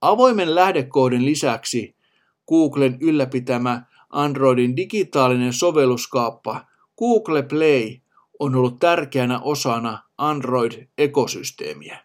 Avoimen 0.00 0.54
lähdekoodin 0.54 1.24
lisäksi 1.26 1.96
Googlen 2.48 2.98
ylläpitämä 3.00 3.82
Androidin 4.10 4.76
digitaalinen 4.76 5.52
sovelluskaappa 5.52 6.66
Google 6.98 7.42
Play 7.42 7.96
on 8.38 8.54
ollut 8.54 8.78
tärkeänä 8.78 9.40
osana 9.40 10.02
Android-ekosysteemiä. 10.18 11.98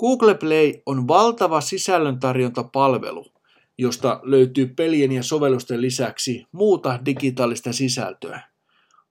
Google 0.00 0.34
Play 0.34 0.72
on 0.86 1.08
valtava 1.08 1.60
sisällöntarjontapalvelu, 1.60 3.32
josta 3.78 4.20
löytyy 4.22 4.66
pelien 4.66 5.12
ja 5.12 5.22
sovellusten 5.22 5.82
lisäksi 5.82 6.46
muuta 6.52 6.98
digitaalista 7.04 7.72
sisältöä, 7.72 8.42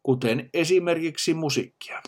kuten 0.04 0.50
esimerkiksi 0.54 1.34
musiikkia. 1.34 2.02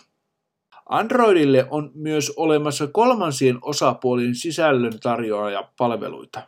Androidille 0.92 1.68
on 1.70 1.92
myös 1.94 2.34
olemassa 2.36 2.88
kolmansien 2.88 3.58
osapuolien 3.62 4.36
sisällöntarjoajapalveluita. 4.36 6.48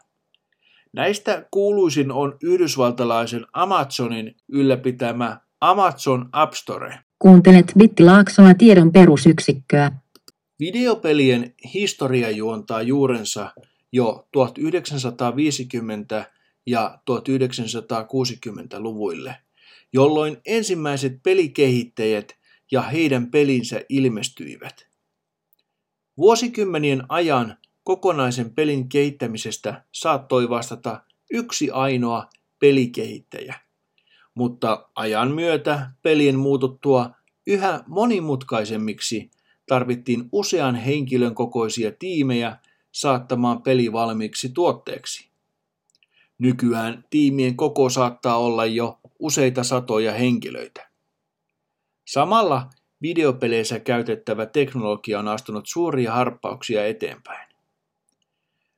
Näistä 0.94 1.48
kuuluisin 1.52 2.12
on 2.12 2.38
yhdysvaltalaisen 2.44 3.46
Amazonin 3.54 4.36
ylläpitämä 4.50 5.40
Amazon 5.62 6.30
App 6.32 6.54
Store. 6.54 7.00
Kuuntelet 7.20 7.74
Bittilaaksoa 7.78 8.54
tiedon 8.54 8.92
perusyksikköä. 8.92 9.92
Videopelien 10.60 11.54
historia 11.74 12.30
juontaa 12.30 12.82
juurensa 12.82 13.52
jo 13.92 14.28
1950- 14.38 14.42
ja 16.68 17.00
1960-luvuille, 17.12 19.36
jolloin 19.94 20.38
ensimmäiset 20.46 21.14
pelikehittäjät 21.24 22.43
ja 22.74 22.82
heidän 22.82 23.32
pelinsä 23.32 23.82
ilmestyivät. 23.90 24.88
Vuosikymmenien 26.18 27.04
ajan 27.10 27.58
kokonaisen 27.84 28.54
pelin 28.54 28.90
kehittämisestä 28.90 29.84
saattoi 29.92 30.50
vastata 30.50 31.04
yksi 31.32 31.72
ainoa 31.72 32.30
pelikehittäjä. 32.60 33.56
Mutta 34.36 34.90
ajan 34.96 35.32
myötä 35.32 35.92
pelien 36.02 36.40
muututtua 36.40 37.10
yhä 37.48 37.84
monimutkaisemmiksi 37.88 39.32
tarvittiin 39.68 40.30
usean 40.32 40.76
henkilön 40.76 41.36
kokoisia 41.36 41.92
tiimejä 42.00 42.58
saattamaan 42.92 43.62
peli 43.62 43.92
valmiiksi 43.92 44.50
tuotteeksi. 44.50 45.30
Nykyään 46.38 47.06
tiimien 47.10 47.56
koko 47.56 47.90
saattaa 47.90 48.38
olla 48.38 48.66
jo 48.66 49.00
useita 49.20 49.64
satoja 49.64 50.14
henkilöitä. 50.14 50.93
Samalla 52.06 52.70
videopeleissä 53.02 53.80
käytettävä 53.80 54.46
teknologia 54.46 55.20
on 55.20 55.28
astunut 55.28 55.68
suuria 55.68 56.14
harppauksia 56.14 56.88
eteenpäin. 56.88 57.54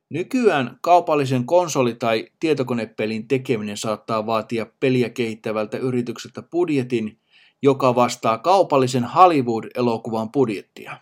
Nykyään 0.08 0.78
kaupallisen 0.80 1.46
konsoli- 1.46 1.94
tai 1.94 2.28
tietokonepelin 2.40 3.28
tekeminen 3.28 3.76
saattaa 3.76 4.26
vaatia 4.26 4.66
peliä 4.80 5.10
kehittävältä 5.10 5.78
yritykseltä 5.78 6.42
budjetin, 6.42 7.18
joka 7.62 7.94
vastaa 7.94 8.38
kaupallisen 8.38 9.04
Hollywood-elokuvan 9.04 10.32
budjettia. 10.32 10.96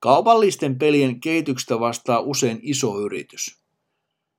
Kaupallisten 0.00 0.78
pelien 0.78 1.20
kehityksestä 1.20 1.80
vastaa 1.80 2.20
usein 2.20 2.58
iso 2.62 3.00
yritys. 3.00 3.62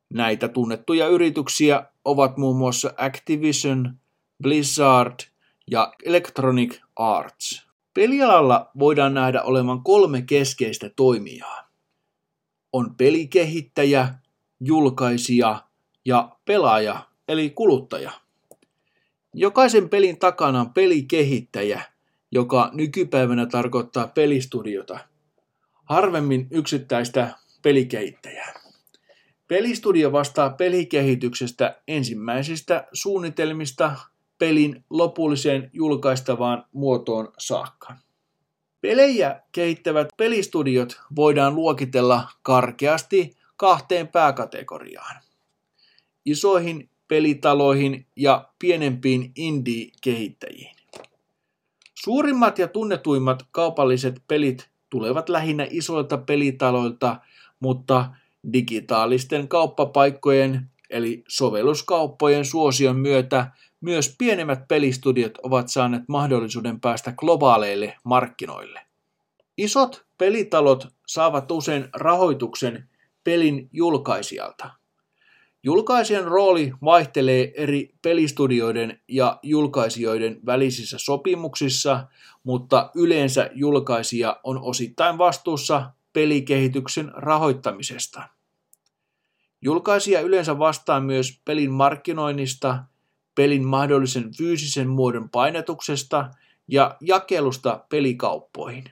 Näitä 0.10 0.48
tunnettuja 0.48 1.08
yrityksiä 1.08 1.86
ovat 2.06 2.38
muun 2.38 2.58
muassa 2.58 2.94
Activision, 2.98 3.98
Blizzard 4.44 5.33
ja 5.72 5.94
Electronic 6.06 6.80
Arts. 6.96 7.68
Pelialalla 7.94 8.72
voidaan 8.80 9.14
nähdä 9.14 9.42
olevan 9.42 9.84
kolme 9.84 10.22
keskeistä 10.22 10.90
toimijaa 10.96 11.64
on 12.74 12.96
pelikehittäjä, 12.96 14.10
julkaisija 14.60 15.64
ja 16.06 16.38
pelaaja 16.46 17.08
eli 17.28 17.50
kuluttaja. 17.50 18.12
Jokaisen 19.34 19.90
pelin 19.90 20.20
takana 20.20 20.60
on 20.60 20.74
pelikehittäjä, 20.74 21.82
joka 22.32 22.70
nykypäivänä 22.74 23.46
tarkoittaa 23.46 24.08
pelistudiota, 24.08 25.00
harvemmin 25.86 26.48
yksittäistä 26.52 27.36
pelikehittäjää. 27.62 28.54
Pelistudio 29.48 30.12
vastaa 30.12 30.50
pelikehityksestä 30.50 31.82
ensimmäisistä 31.88 32.88
suunnitelmista 32.94 33.96
pelin 34.44 34.86
lopulliseen 34.90 35.70
julkaistavaan 35.74 36.66
muotoon 36.72 37.34
saakka. 37.40 37.96
Pelejä 38.82 39.42
kehittävät 39.52 40.08
pelistudiot 40.18 41.02
voidaan 41.16 41.56
luokitella 41.56 42.28
karkeasti 42.42 43.38
kahteen 43.58 44.08
pääkategoriaan. 44.08 45.22
Isoihin 46.26 46.90
pelitaloihin 47.08 48.08
ja 48.16 48.50
pienempiin 48.60 49.32
indie-kehittäjiin. 49.36 50.76
Suurimmat 51.94 52.60
ja 52.60 52.68
tunnetuimmat 52.68 53.44
kaupalliset 53.52 54.24
pelit 54.28 54.70
tulevat 54.90 55.30
lähinnä 55.30 55.68
isoilta 55.70 56.18
pelitaloilta, 56.18 57.20
mutta 57.60 58.10
digitaalisten 58.54 59.48
kauppapaikkojen 59.48 60.70
eli 60.90 61.24
sovelluskauppojen 61.28 62.46
suosion 62.46 62.96
myötä 62.96 63.52
myös 63.84 64.16
pienemmät 64.18 64.68
pelistudiot 64.68 65.38
ovat 65.44 65.70
saaneet 65.70 66.04
mahdollisuuden 66.08 66.80
päästä 66.80 67.12
globaaleille 67.12 67.96
markkinoille. 68.04 68.82
Isot 69.58 70.06
pelitalot 70.18 70.88
saavat 71.08 71.52
usein 71.52 71.90
rahoituksen 71.94 72.90
pelin 73.24 73.70
julkaisijalta. 73.72 74.70
Julkaisijan 75.64 76.24
rooli 76.24 76.74
vaihtelee 76.84 77.54
eri 77.56 77.96
pelistudioiden 78.02 79.02
ja 79.08 79.40
julkaisijoiden 79.44 80.40
välisissä 80.46 80.98
sopimuksissa, 81.00 82.08
mutta 82.44 82.92
yleensä 82.96 83.50
julkaisija 83.54 84.40
on 84.44 84.62
osittain 84.62 85.18
vastuussa 85.18 85.92
pelikehityksen 86.14 87.12
rahoittamisesta. 87.14 88.24
Julkaisija 89.62 90.22
yleensä 90.22 90.60
vastaa 90.60 91.00
myös 91.00 91.42
pelin 91.46 91.72
markkinoinnista, 91.72 92.84
pelin 93.36 93.68
mahdollisen 93.68 94.32
fyysisen 94.38 94.90
muodon 94.90 95.30
painetuksesta 95.30 96.30
ja 96.68 96.98
jakelusta 97.02 97.86
pelikauppoihin, 97.90 98.84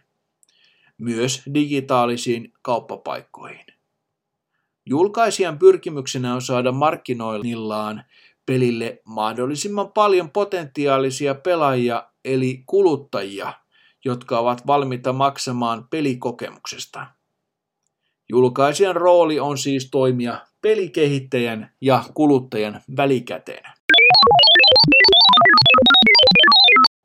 myös 0.98 1.42
digitaalisiin 1.54 2.54
kauppapaikkoihin. 2.62 3.66
Julkaisijan 4.86 5.60
pyrkimyksenä 5.60 6.34
on 6.34 6.42
saada 6.42 6.72
markkinoinnillaan 6.72 8.04
pelille 8.46 9.02
mahdollisimman 9.06 9.92
paljon 9.92 10.30
potentiaalisia 10.30 11.36
pelaajia 11.36 12.08
eli 12.26 12.64
kuluttajia, 12.66 13.54
jotka 14.06 14.40
ovat 14.40 14.68
valmiita 14.68 15.14
maksamaan 15.14 15.88
pelikokemuksesta. 15.90 17.08
Julkaisijan 18.30 18.96
rooli 18.96 19.40
on 19.40 19.58
siis 19.58 19.90
toimia 19.92 20.38
pelikehittäjän 20.62 21.72
ja 21.82 22.04
kuluttajan 22.14 22.82
välikäteenä. 22.98 23.74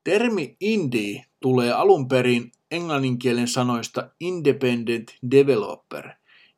Termi 0.06 0.56
indie 0.60 1.24
tulee 1.40 1.72
alun 1.72 2.08
perin 2.08 2.52
englanninkielen 2.70 3.48
sanoista 3.48 4.10
independent 4.20 5.14
developer, 5.30 6.10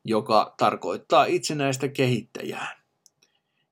joka 0.05 0.53
tarkoittaa 0.57 1.25
itsenäistä 1.25 1.87
kehittäjää. 1.87 2.81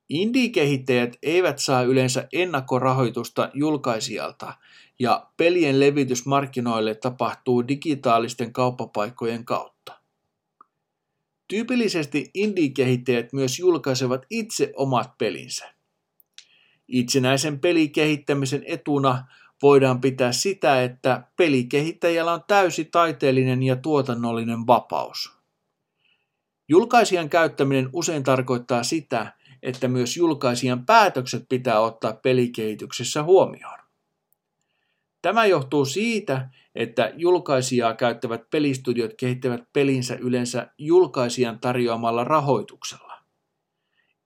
Indie-kehittäjät 0.09 1.15
eivät 1.23 1.59
saa 1.59 1.81
yleensä 1.81 2.27
ennakkorahoitusta 2.33 3.49
julkaisijalta 3.53 4.53
ja 4.99 5.27
pelien 5.37 5.79
levitys 5.79 6.25
markkinoille 6.25 6.95
tapahtuu 6.95 7.67
digitaalisten 7.67 8.53
kauppapaikkojen 8.53 9.45
kautta. 9.45 9.99
Tyypillisesti 11.47 12.31
indie-kehittäjät 12.33 13.33
myös 13.33 13.59
julkaisevat 13.59 14.25
itse 14.29 14.73
omat 14.75 15.17
pelinsä. 15.17 15.73
Itsenäisen 16.87 17.59
pelikehittämisen 17.59 18.63
etuna 18.65 19.23
voidaan 19.61 20.01
pitää 20.01 20.31
sitä, 20.31 20.83
että 20.83 21.23
pelikehittäjällä 21.35 22.33
on 22.33 22.43
täysi 22.47 22.85
taiteellinen 22.85 23.63
ja 23.63 23.75
tuotannollinen 23.75 24.67
vapaus. 24.67 25.37
Julkaisijan 26.69 27.29
käyttäminen 27.29 27.89
usein 27.93 28.23
tarkoittaa 28.23 28.83
sitä, 28.83 29.33
että 29.63 29.87
myös 29.87 30.17
julkaisijan 30.17 30.85
päätökset 30.85 31.45
pitää 31.49 31.79
ottaa 31.79 32.13
pelikehityksessä 32.13 33.23
huomioon. 33.23 33.79
Tämä 35.21 35.45
johtuu 35.45 35.85
siitä, 35.85 36.49
että 36.75 37.13
julkaisijaa 37.15 37.93
käyttävät 37.93 38.49
pelistudiot 38.49 39.13
kehittävät 39.13 39.63
pelinsä 39.73 40.15
yleensä 40.15 40.67
julkaisijan 40.77 41.59
tarjoamalla 41.59 42.23
rahoituksella. 42.23 43.17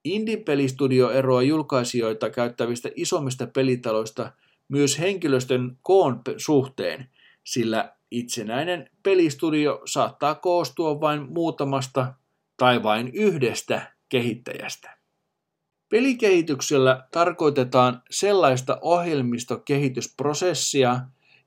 Indie-pelistudio 0.04 1.12
eroaa 1.12 1.42
julkaisijoita 1.42 2.30
käyttävistä 2.30 2.90
isommista 2.96 3.48
pelitaloista 3.48 4.32
myös 4.72 5.00
henkilöstön 5.00 5.78
koon 5.82 6.22
suhteen, 6.38 7.10
sillä 7.44 7.96
itsenäinen 8.12 8.90
pelistudio 9.04 9.82
saattaa 9.86 10.36
koostua 10.36 11.02
vain 11.02 11.34
muutamasta 11.34 12.14
tai 12.58 12.84
vain 12.84 13.12
yhdestä 13.14 13.94
kehittäjästä. 14.10 14.98
Pelikehityksellä 15.90 17.08
tarkoitetaan 17.12 18.02
sellaista 18.10 18.78
ohjelmistokehitysprosessia, 18.82 21.00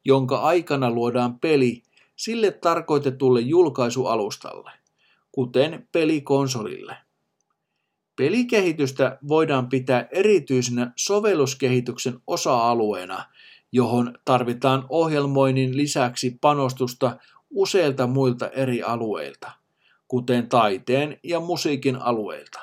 jonka 0.05 0.41
aikana 0.41 0.91
luodaan 0.91 1.41
peli 1.41 1.83
sille 2.17 2.51
tarkoitetulle 2.51 3.41
julkaisualustalle, 3.41 4.71
kuten 5.33 5.89
pelikonsolille. 5.93 7.04
Pelikehitystä 8.17 9.19
voidaan 9.29 9.69
pitää 9.69 10.09
erityisenä 10.11 10.93
sovelluskehityksen 10.97 12.19
osa-alueena, 12.27 13.25
johon 13.73 14.19
tarvitaan 14.25 14.87
ohjelmoinnin 14.89 15.77
lisäksi 15.77 16.39
panostusta 16.41 17.17
useilta 17.51 18.07
muilta 18.07 18.49
eri 18.49 18.83
alueilta, 18.83 19.53
kuten 20.09 20.49
taiteen 20.49 21.21
ja 21.23 21.41
musiikin 21.41 21.97
alueilta. 21.97 22.61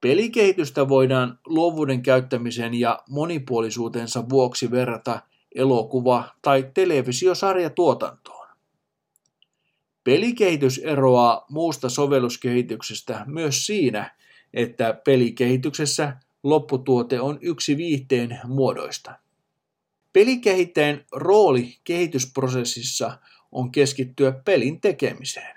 Pelikehitystä 0.00 0.88
voidaan 0.88 1.38
luovuuden 1.46 2.02
käyttämisen 2.02 2.74
ja 2.74 3.02
monipuolisuutensa 3.08 4.28
vuoksi 4.28 4.70
verrata 4.70 5.20
elokuva- 5.54 6.24
tai 6.42 6.70
televisiosarjatuotantoon. 6.74 8.35
Pelikehitys 10.06 10.78
eroaa 10.78 11.46
muusta 11.48 11.88
sovelluskehityksestä 11.88 13.24
myös 13.26 13.66
siinä, 13.66 14.14
että 14.54 15.00
pelikehityksessä 15.04 16.16
lopputuote 16.42 17.20
on 17.20 17.38
yksi 17.40 17.76
viihteen 17.76 18.40
muodoista. 18.44 19.14
Pelikehittäjän 20.12 21.04
rooli 21.12 21.76
kehitysprosessissa 21.84 23.18
on 23.52 23.72
keskittyä 23.72 24.32
pelin 24.32 24.80
tekemiseen. 24.80 25.56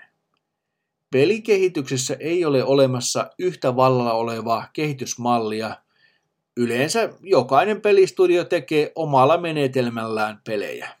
Pelikehityksessä 1.10 2.16
ei 2.20 2.44
ole 2.44 2.64
olemassa 2.64 3.30
yhtä 3.38 3.76
vallalla 3.76 4.12
olevaa 4.12 4.68
kehitysmallia. 4.72 5.76
Yleensä 6.56 7.12
jokainen 7.22 7.80
pelistudio 7.80 8.44
tekee 8.44 8.92
omalla 8.94 9.38
menetelmällään 9.38 10.40
pelejä. 10.46 10.99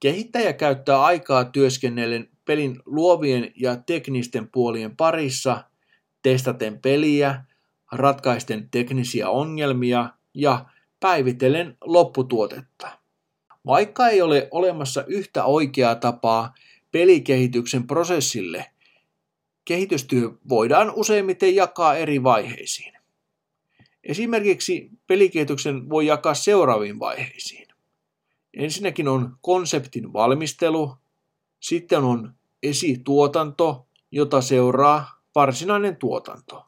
Kehittäjä 0.00 0.52
käyttää 0.52 1.02
aikaa 1.02 1.44
työskennellen 1.44 2.28
pelin 2.44 2.82
luovien 2.86 3.52
ja 3.56 3.76
teknisten 3.76 4.48
puolien 4.48 4.96
parissa, 4.96 5.64
testaten 6.22 6.78
peliä, 6.78 7.44
ratkaisten 7.92 8.68
teknisiä 8.70 9.30
ongelmia 9.30 10.10
ja 10.34 10.64
päivitellen 11.00 11.76
lopputuotetta. 11.84 12.98
Vaikka 13.66 14.08
ei 14.08 14.22
ole 14.22 14.48
olemassa 14.50 15.04
yhtä 15.06 15.44
oikeaa 15.44 15.94
tapaa 15.94 16.54
pelikehityksen 16.92 17.86
prosessille, 17.86 18.66
kehitystyö 19.64 20.30
voidaan 20.48 20.92
useimmiten 20.94 21.54
jakaa 21.54 21.96
eri 21.96 22.22
vaiheisiin. 22.22 22.92
Esimerkiksi 24.04 24.90
pelikehityksen 25.06 25.88
voi 25.90 26.06
jakaa 26.06 26.34
seuraaviin 26.34 26.98
vaiheisiin. 26.98 27.69
Ensinnäkin 28.54 29.08
on 29.08 29.36
konseptin 29.40 30.12
valmistelu, 30.12 30.96
sitten 31.60 32.02
on 32.04 32.34
esituotanto, 32.62 33.86
jota 34.10 34.40
seuraa 34.40 35.22
varsinainen 35.34 35.96
tuotanto. 35.96 36.66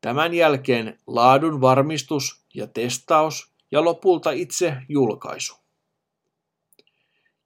Tämän 0.00 0.34
jälkeen 0.34 0.98
laadun 1.06 1.60
varmistus 1.60 2.44
ja 2.54 2.66
testaus 2.66 3.52
ja 3.70 3.84
lopulta 3.84 4.30
itse 4.30 4.76
julkaisu. 4.88 5.54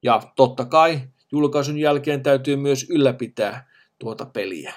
Ja 0.03 0.23
totta 0.37 0.65
kai 0.65 1.01
julkaisun 1.33 1.79
jälkeen 1.79 2.23
täytyy 2.23 2.57
myös 2.57 2.87
ylläpitää 2.91 3.71
tuota 3.99 4.27
peliä. 4.27 4.75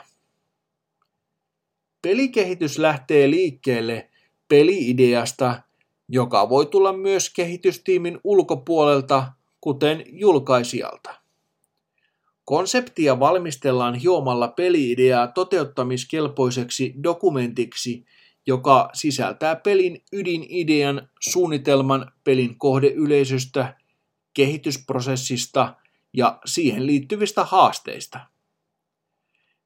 Pelikehitys 2.01 2.77
lähtee 2.77 3.29
liikkeelle 3.29 4.09
peliideasta, 4.47 5.61
joka 6.09 6.49
voi 6.49 6.65
tulla 6.65 6.93
myös 6.93 7.29
kehitystiimin 7.29 8.19
ulkopuolelta, 8.23 9.31
kuten 9.61 10.03
julkaisijalta. 10.07 11.15
Konseptia 12.45 13.19
valmistellaan 13.19 13.95
hiomalla 13.95 14.47
peliideaa 14.47 15.27
toteuttamiskelpoiseksi 15.27 16.93
dokumentiksi, 17.03 18.05
joka 18.47 18.89
sisältää 18.93 19.55
pelin 19.55 20.03
ydinidean, 20.13 21.09
suunnitelman 21.19 22.11
pelin 22.23 22.57
kohdeyleisöstä, 22.57 23.75
kehitysprosessista 24.33 25.75
ja 26.13 26.39
siihen 26.45 26.85
liittyvistä 26.85 27.43
haasteista. 27.43 28.19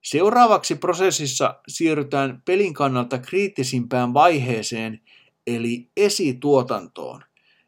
Seuraavaksi 0.01 0.75
prosessissa 0.75 1.59
siirrytään 1.67 2.41
pelin 2.45 2.73
kannalta 2.73 3.19
kriittisimpään 3.19 4.13
vaiheeseen, 4.13 5.01
eli 5.47 5.91
esituotantoon, 5.97 7.23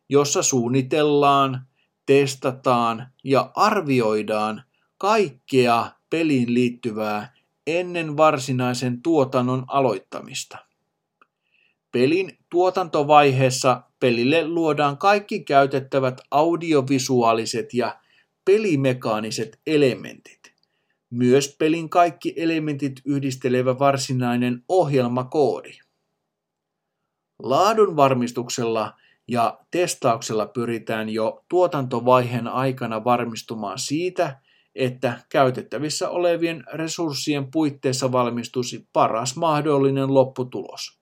jossa 0.09 0.43
suunnitellaan, 0.43 1.67
testataan 2.05 3.07
ja 3.23 3.51
arvioidaan 3.55 4.63
kaikkea 4.97 5.91
peliin 6.09 6.53
liittyvää 6.53 7.35
ennen 7.67 8.17
varsinaisen 8.17 9.01
tuotannon 9.01 9.63
aloittamista. 9.67 10.57
Pelin 11.91 12.37
tuotantovaiheessa 12.49 13.81
pelille 13.99 14.47
luodaan 14.47 14.97
kaikki 14.97 15.39
käytettävät 15.39 16.21
audiovisuaaliset 16.31 17.73
ja 17.73 17.99
pelimekaaniset 18.45 19.59
elementit. 19.67 20.53
Myös 21.09 21.55
pelin 21.59 21.89
kaikki 21.89 22.33
elementit 22.37 23.01
yhdistelevä 23.05 23.79
varsinainen 23.79 24.63
ohjelmakoodi. 24.69 25.71
Laadun 27.39 27.95
varmistuksella 27.95 28.93
ja 29.27 29.59
testauksella 29.71 30.45
pyritään 30.45 31.09
jo 31.09 31.45
tuotantovaiheen 31.49 32.47
aikana 32.47 33.03
varmistumaan 33.03 33.79
siitä, 33.79 34.39
että 34.75 35.19
käytettävissä 35.29 36.09
olevien 36.09 36.63
resurssien 36.73 37.51
puitteissa 37.51 38.11
valmistuisi 38.11 38.87
paras 38.93 39.35
mahdollinen 39.35 40.13
lopputulos. 40.13 40.99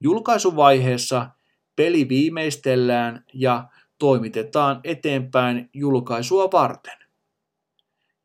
Julkaisuvaiheessa 0.00 1.28
peli 1.76 2.08
viimeistellään 2.08 3.24
ja 3.34 3.68
toimitetaan 3.98 4.80
eteenpäin 4.84 5.70
julkaisua 5.74 6.48
varten. 6.52 6.98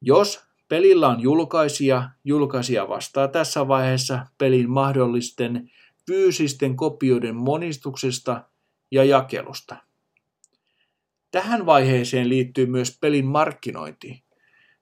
Jos 0.02 0.48
pelillä 0.68 1.08
on 1.08 1.20
julkaisija, 1.20 2.10
julkaisija 2.24 2.90
vastaa 2.90 3.28
tässä 3.28 3.68
vaiheessa 3.68 4.26
pelin 4.38 4.70
mahdollisten 4.70 5.72
fyysisten 6.08 6.76
kopioiden 6.76 7.36
monistuksesta 7.36 8.44
ja 8.92 9.04
jakelusta. 9.04 9.76
Tähän 11.32 11.66
vaiheeseen 11.66 12.30
liittyy 12.30 12.66
myös 12.66 12.98
pelin 13.02 13.26
markkinointi. 13.26 14.24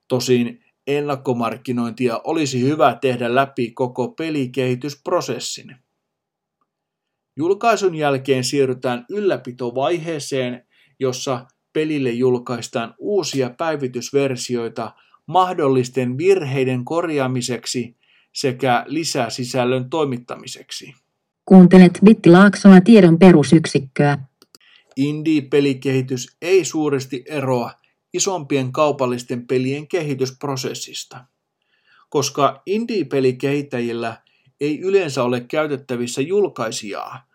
Tosin 0.07 0.63
ennakkomarkkinointia 0.87 2.21
olisi 2.23 2.61
hyvä 2.61 2.97
tehdä 3.01 3.35
läpi 3.35 3.71
koko 3.71 4.07
pelikehitysprosessin. 4.07 5.75
Julkaisun 7.37 7.95
jälkeen 7.95 8.43
siirrytään 8.43 9.05
ylläpitovaiheeseen, 9.09 10.67
jossa 10.99 11.45
pelille 11.73 12.09
julkaistaan 12.09 12.95
uusia 12.97 13.49
päivitysversioita 13.49 14.93
mahdollisten 15.25 16.17
virheiden 16.17 16.85
korjaamiseksi 16.85 17.97
sekä 18.33 18.85
lisäsisällön 18.87 19.89
toimittamiseksi. 19.89 20.93
Kuuntelet 21.45 21.99
Bittilaaksoa 22.05 22.81
tiedon 22.81 23.19
perusyksikköä. 23.19 24.17
Indie-pelikehitys 24.95 26.37
ei 26.41 26.65
suuresti 26.65 27.23
eroa 27.27 27.71
isompien 28.13 28.71
kaupallisten 28.71 29.47
pelien 29.47 29.87
kehitysprosessista, 29.87 31.25
koska 32.09 32.61
indie-pelikehittäjillä 32.65 34.21
ei 34.61 34.79
yleensä 34.79 35.23
ole 35.23 35.41
käytettävissä 35.41 36.21
julkaisijaa. 36.21 37.27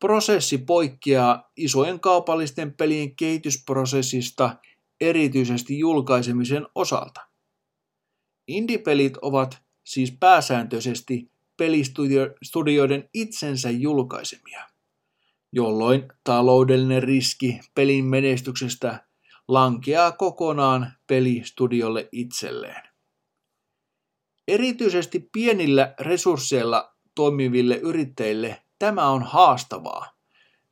Prosessi 0.00 0.58
poikkeaa 0.58 1.52
isojen 1.56 2.00
kaupallisten 2.00 2.74
pelien 2.74 3.16
kehitysprosessista 3.16 4.56
erityisesti 5.00 5.78
julkaisemisen 5.78 6.66
osalta. 6.74 7.20
Indie-pelit 8.46 9.16
ovat 9.16 9.62
siis 9.84 10.12
pääsääntöisesti 10.20 11.30
pelistudioiden 11.58 13.08
itsensä 13.14 13.70
julkaisemia, 13.70 14.66
jolloin 15.52 16.08
taloudellinen 16.24 17.02
riski 17.02 17.60
pelin 17.74 18.04
menestyksestä 18.04 19.06
lankeaa 19.48 20.12
kokonaan 20.12 20.92
pelistudiolle 21.06 22.08
itselleen. 22.12 22.82
Erityisesti 24.48 25.28
pienillä 25.32 25.94
resursseilla 26.00 26.94
toimiville 27.14 27.76
yrittäjille 27.76 28.62
tämä 28.78 29.08
on 29.08 29.22
haastavaa, 29.22 30.12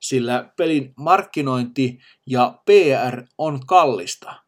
sillä 0.01 0.53
pelin 0.57 0.95
markkinointi 0.97 1.99
ja 2.27 2.63
PR 2.67 3.23
on 3.39 3.67
kallista– 3.67 4.35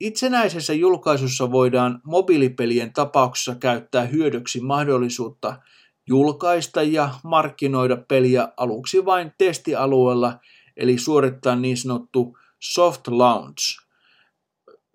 Itsenäisessä 0.00 0.72
julkaisussa 0.72 1.52
voidaan 1.52 2.00
mobiilipelien 2.04 2.92
tapauksessa 2.92 3.54
käyttää 3.54 4.04
hyödyksi 4.04 4.60
mahdollisuutta 4.60 5.58
julkaista 6.08 6.82
ja 6.82 7.10
markkinoida 7.24 7.96
peliä 7.96 8.48
aluksi 8.56 9.04
vain 9.04 9.32
testialueella, 9.38 10.38
eli 10.76 10.98
suorittaa 10.98 11.56
niin 11.56 11.76
sanottu 11.76 12.38
soft 12.60 13.08
launch, 13.08 13.88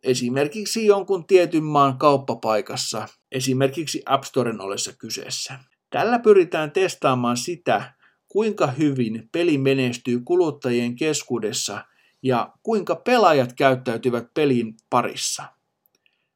esimerkiksi 0.03 0.85
jonkun 0.85 1.27
tietyn 1.27 1.63
maan 1.63 1.97
kauppapaikassa, 1.97 3.07
esimerkiksi 3.31 4.03
App 4.05 4.23
Storen 4.23 4.61
ollessa 4.61 4.93
kyseessä. 4.93 5.59
Tällä 5.89 6.19
pyritään 6.19 6.71
testaamaan 6.71 7.37
sitä, 7.37 7.93
kuinka 8.27 8.67
hyvin 8.67 9.29
peli 9.31 9.57
menestyy 9.57 10.19
kuluttajien 10.19 10.95
keskuudessa 10.95 11.85
ja 12.23 12.53
kuinka 12.63 12.95
pelaajat 12.95 13.53
käyttäytyvät 13.53 14.33
pelin 14.33 14.75
parissa. 14.89 15.43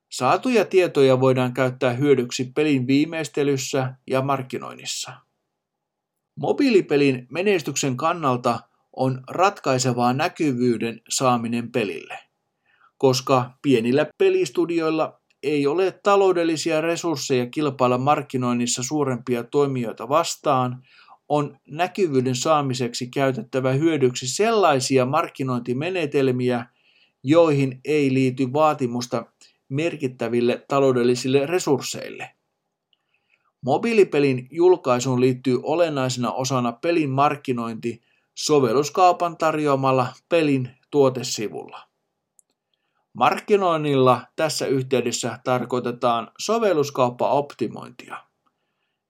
Saatuja 0.10 0.66
tietoja 0.66 1.20
voidaan 1.20 1.54
käyttää 1.54 1.94
hyödyksi 1.94 2.52
pelin 2.56 2.88
viimeistelyssä 2.88 3.94
ja 4.08 4.22
markkinoinnissa. 4.22 5.12
Mobiilipelin 6.36 7.28
menestyksen 7.32 7.98
kannalta 7.98 8.60
on 8.96 9.24
ratkaisevaa 9.30 10.14
näkyvyyden 10.14 11.02
saaminen 11.10 11.72
pelille, 11.72 12.20
koska 12.98 13.52
pienillä 13.62 14.08
pelistudioilla 14.18 15.22
ei 15.44 15.68
ole 15.68 16.00
taloudellisia 16.04 16.82
resursseja 16.82 17.46
kilpailla 17.46 17.98
markkinoinnissa 17.98 18.84
suurempia 18.84 19.44
toimijoita 19.44 20.10
vastaan, 20.10 20.84
on 21.30 21.58
näkyvyyden 21.68 22.36
saamiseksi 22.36 23.08
käytettävä 23.08 23.72
hyödyksi 23.72 24.28
sellaisia 24.28 25.06
markkinointimenetelmiä, 25.06 26.66
joihin 27.24 27.82
ei 27.86 28.14
liity 28.14 28.54
vaatimusta 28.54 29.26
merkittäville 29.70 30.66
taloudellisille 30.68 31.46
resursseille. 31.46 32.32
Mobiilipelin 33.62 34.48
julkaisuun 34.52 35.22
liittyy 35.22 35.60
olennaisena 35.64 36.32
osana 36.32 36.72
pelin 36.72 37.10
markkinointi 37.10 38.02
sovelluskaupan 38.36 39.38
tarjoamalla 39.38 40.08
pelin 40.30 40.70
tuotesivulla. 40.92 41.88
Markkinoinnilla 43.14 44.22
tässä 44.36 44.66
yhteydessä 44.66 45.40
tarkoitetaan 45.44 46.32
sovelluskauppaoptimointia 46.40 48.27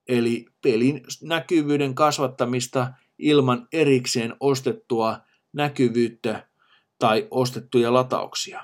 eli 0.07 0.45
pelin 0.61 1.01
näkyvyyden 1.21 1.95
kasvattamista 1.95 2.93
ilman 3.17 3.67
erikseen 3.73 4.35
ostettua 4.39 5.19
näkyvyyttä 5.53 6.47
tai 6.99 7.27
ostettuja 7.31 7.93
latauksia. 7.93 8.63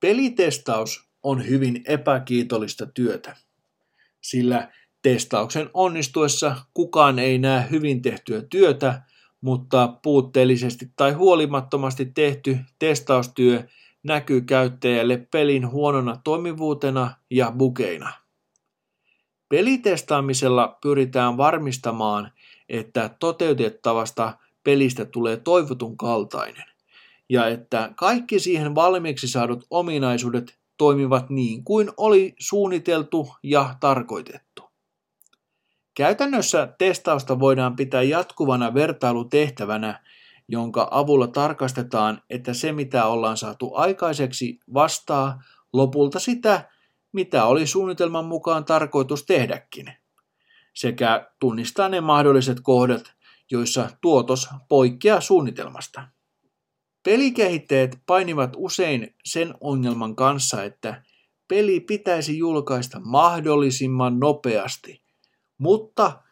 Pelitestaus 0.00 1.08
on 1.22 1.48
hyvin 1.48 1.82
epäkiitollista 1.86 2.86
työtä, 2.86 3.36
sillä 4.20 4.72
testauksen 5.02 5.70
onnistuessa 5.74 6.56
kukaan 6.74 7.18
ei 7.18 7.38
näe 7.38 7.66
hyvin 7.70 8.02
tehtyä 8.02 8.42
työtä, 8.50 9.02
mutta 9.40 9.98
puutteellisesti 10.02 10.90
tai 10.96 11.12
huolimattomasti 11.12 12.06
tehty 12.06 12.58
testaustyö 12.78 13.64
näkyy 14.02 14.40
käyttäjälle 14.40 15.26
pelin 15.30 15.70
huonona 15.70 16.20
toimivuutena 16.24 17.14
ja 17.30 17.52
bukeina. 17.58 18.23
Pelitestaamisella 19.54 20.78
pyritään 20.82 21.36
varmistamaan, 21.36 22.32
että 22.68 23.10
toteutettavasta 23.20 24.38
pelistä 24.64 25.04
tulee 25.04 25.36
toivotun 25.36 25.96
kaltainen 25.96 26.64
ja 27.28 27.46
että 27.48 27.92
kaikki 27.96 28.38
siihen 28.38 28.74
valmiiksi 28.74 29.28
saadut 29.28 29.66
ominaisuudet 29.70 30.58
toimivat 30.76 31.30
niin 31.30 31.64
kuin 31.64 31.90
oli 31.96 32.34
suunniteltu 32.38 33.28
ja 33.42 33.74
tarkoitettu. 33.80 34.62
Käytännössä 35.94 36.74
testausta 36.78 37.40
voidaan 37.40 37.76
pitää 37.76 38.02
jatkuvana 38.02 38.74
vertailutehtävänä, 38.74 40.00
jonka 40.48 40.88
avulla 40.90 41.26
tarkastetaan, 41.26 42.22
että 42.30 42.54
se 42.54 42.72
mitä 42.72 43.06
ollaan 43.06 43.36
saatu 43.36 43.74
aikaiseksi 43.74 44.58
vastaa 44.74 45.42
lopulta 45.72 46.18
sitä, 46.18 46.73
mitä 47.14 47.44
oli 47.44 47.66
suunnitelman 47.66 48.24
mukaan 48.24 48.64
tarkoitus 48.64 49.26
tehdäkin, 49.26 49.92
sekä 50.74 51.30
tunnistaa 51.40 51.88
ne 51.88 52.00
mahdolliset 52.00 52.60
kohdat, 52.62 53.12
joissa 53.50 53.90
tuotos 54.00 54.48
poikkeaa 54.68 55.20
suunnitelmasta. 55.20 56.08
Pelikehittäjät 57.02 57.98
painivat 58.06 58.50
usein 58.56 59.14
sen 59.24 59.54
ongelman 59.60 60.16
kanssa, 60.16 60.64
että 60.64 61.02
peli 61.48 61.80
pitäisi 61.80 62.38
julkaista 62.38 63.00
mahdollisimman 63.00 64.20
nopeasti, 64.20 65.02
mutta 65.58 66.22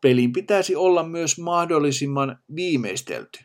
pelin 0.00 0.32
pitäisi 0.32 0.76
olla 0.76 1.02
myös 1.02 1.38
mahdollisimman 1.38 2.38
viimeistelty. 2.54 3.44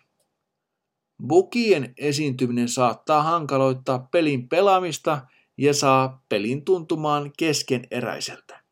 Bukien 1.27 1.93
esiintyminen 1.97 2.69
saattaa 2.69 3.23
hankaloittaa 3.23 3.99
pelin 4.11 4.49
pelaamista 4.49 5.21
ja 5.57 5.73
saa 5.73 6.23
pelin 6.29 6.65
tuntumaan 6.65 7.31
keskeneräiseltä. 7.37 8.63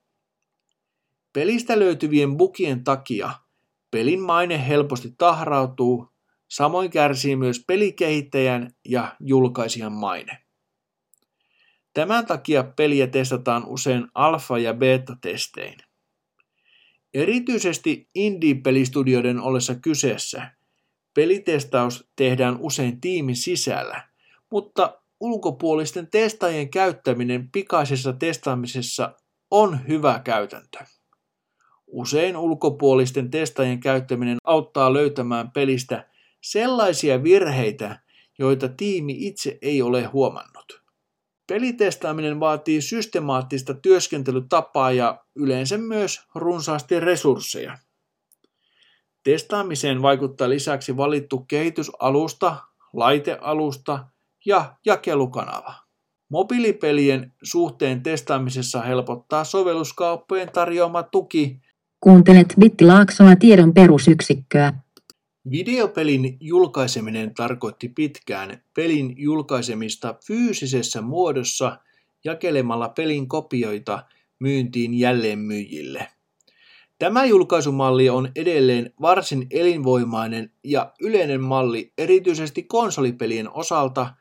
Pelistä 1.34 1.80
löytyvien 1.80 2.38
bukien 2.38 2.84
takia 2.84 3.34
pelin 3.92 4.22
maine 4.22 4.68
helposti 4.68 5.14
tahrautuu, 5.18 6.10
samoin 6.48 6.90
kärsii 6.90 7.36
myös 7.36 7.64
pelikehittäjän 7.68 8.72
ja 8.86 9.16
julkaisijan 9.20 9.92
maine. 9.92 10.38
Tämän 11.94 12.26
takia 12.26 12.64
peliä 12.64 13.08
testataan 13.08 13.66
usein 13.66 14.08
alfa- 14.14 14.58
ja 14.58 14.74
beta-testein. 14.74 15.78
Erityisesti 17.14 18.10
indie-pelistudioiden 18.16 19.40
ollessa 19.40 19.76
kyseessä, 19.76 20.52
pelitestaus 21.14 22.10
tehdään 22.16 22.58
usein 22.60 23.02
tiimin 23.02 23.36
sisällä, 23.36 24.10
mutta 24.52 25.02
ulkopuolisten 25.20 26.08
testaajien 26.12 26.70
käyttäminen 26.70 27.52
pikaisessa 27.52 28.14
testaamisessa 28.14 29.14
on 29.52 29.88
hyvä 29.88 30.22
käytäntö. 30.24 30.80
Usein 31.88 32.38
ulkopuolisten 32.38 33.32
testaajien 33.32 33.80
käyttäminen 33.80 34.38
auttaa 34.44 34.94
löytämään 34.94 35.52
pelistä 35.52 36.10
sellaisia 36.42 37.24
virheitä, 37.24 38.00
joita 38.40 38.70
tiimi 38.70 39.28
itse 39.28 39.58
ei 39.62 39.82
ole 39.82 40.04
huomannut. 40.04 40.82
Pelitestaaminen 41.48 42.40
vaatii 42.40 42.82
systemaattista 42.82 43.74
työskentelytapaa 43.74 44.92
ja 44.92 45.24
yleensä 45.36 45.78
myös 45.78 46.22
runsaasti 46.36 47.00
resursseja. 47.00 47.78
Testaamiseen 49.24 50.02
vaikuttaa 50.02 50.50
lisäksi 50.50 50.98
valittu 50.98 51.40
kehitysalusta, 51.40 52.56
laitealusta 52.94 54.08
ja 54.46 54.76
jakelukanava. 54.86 55.74
Mobiilipelien 56.30 57.34
suhteen 57.44 58.04
testaamisessa 58.04 58.82
helpottaa 58.82 59.44
sovelluskauppojen 59.44 60.50
tarjoama 60.54 61.04
tuki. 61.04 61.62
Kuuntelet 62.00 62.54
Bittilaaksoa 62.60 63.36
tiedon 63.36 63.74
perusyksikköä. 63.74 64.74
Videopelin 65.52 66.38
julkaiseminen 66.40 67.34
tarkoitti 67.34 67.90
pitkään 67.90 68.64
pelin 68.74 69.14
julkaisemista 69.18 70.16
fyysisessä 70.28 71.02
muodossa 71.02 71.78
jakelemalla 72.24 72.90
pelin 72.90 73.28
kopioita 73.28 74.04
myyntiin 74.40 74.94
jälleenmyyjille. 74.94 76.08
Tämä 77.00 77.26
julkaisumalli 77.26 78.10
on 78.10 78.32
edelleen 78.36 78.94
varsin 79.02 79.48
elinvoimainen 79.52 80.52
ja 80.64 80.94
yleinen 81.02 81.42
malli 81.42 81.94
erityisesti 81.98 82.64
konsolipelien 82.64 83.54
osalta, 83.54 84.14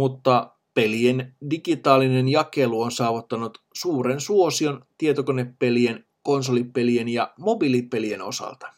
mutta 0.00 0.50
pelien 0.74 1.36
digitaalinen 1.50 2.28
jakelu 2.28 2.82
on 2.82 2.90
saavuttanut 2.90 3.62
suuren 3.74 4.20
suosion 4.20 4.84
tietokonepelien, 4.98 6.04
konsolipelien 6.22 7.08
ja 7.08 7.32
mobiilipelien 7.38 8.22
osalta. 8.22 8.68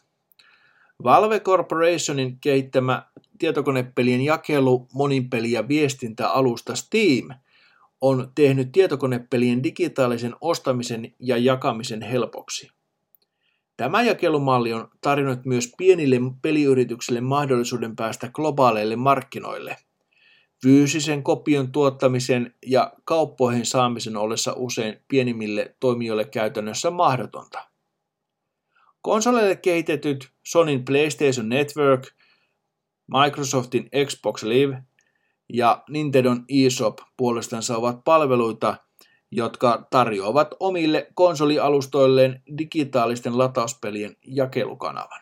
Valve 1.03 1.39
Corporationin 1.39 2.39
kehittämä 2.39 3.05
tietokonepelien 3.39 4.21
jakelu, 4.21 4.87
monipeli 4.93 5.51
ja 5.51 5.67
viestintäalusta 5.67 6.75
Steam 6.75 7.29
on 8.01 8.31
tehnyt 8.35 8.71
tietokonepelien 8.71 9.63
digitaalisen 9.63 10.35
ostamisen 10.41 11.13
ja 11.19 11.37
jakamisen 11.37 12.01
helpoksi. 12.01 12.69
Tämä 13.77 14.01
jakelumalli 14.01 14.73
on 14.73 14.89
tarjonnut 15.01 15.45
myös 15.45 15.73
pienille 15.77 16.15
peliyrityksille 16.41 17.21
mahdollisuuden 17.21 17.95
päästä 17.95 18.29
globaaleille 18.29 18.95
markkinoille. 18.95 19.77
Fyysisen 20.63 21.23
kopion 21.23 21.71
tuottamisen 21.71 22.55
ja 22.65 22.93
kauppoihin 23.05 23.65
saamisen 23.65 24.17
ollessa 24.17 24.53
usein 24.57 24.99
pienimmille 25.07 25.75
toimijoille 25.79 26.25
käytännössä 26.25 26.91
mahdotonta. 26.91 27.59
Konsoleille 29.01 29.55
kehitetyt 29.55 30.31
Sonin 30.43 30.85
PlayStation 30.85 31.49
Network, 31.49 32.07
Microsoftin 33.07 33.89
Xbox 34.05 34.43
Live 34.43 34.83
ja 35.53 35.83
Nintendon 35.89 36.45
eShop 36.49 36.97
puolestansa 37.17 37.77
ovat 37.77 38.03
palveluita, 38.03 38.75
jotka 39.31 39.87
tarjoavat 39.89 40.55
omille 40.59 41.07
konsolialustoilleen 41.13 42.43
digitaalisten 42.57 43.37
latauspelien 43.37 44.15
jakelukanavan. 44.27 45.21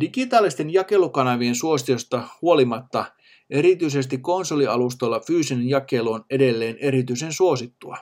Digitaalisten 0.00 0.72
jakelukanavien 0.72 1.54
suostiosta 1.54 2.28
huolimatta 2.42 3.04
erityisesti 3.50 4.18
konsolialustoilla 4.18 5.20
fyysinen 5.20 5.68
jakelu 5.68 6.12
on 6.12 6.24
edelleen 6.30 6.76
erityisen 6.80 7.32
suosittua. 7.32 7.96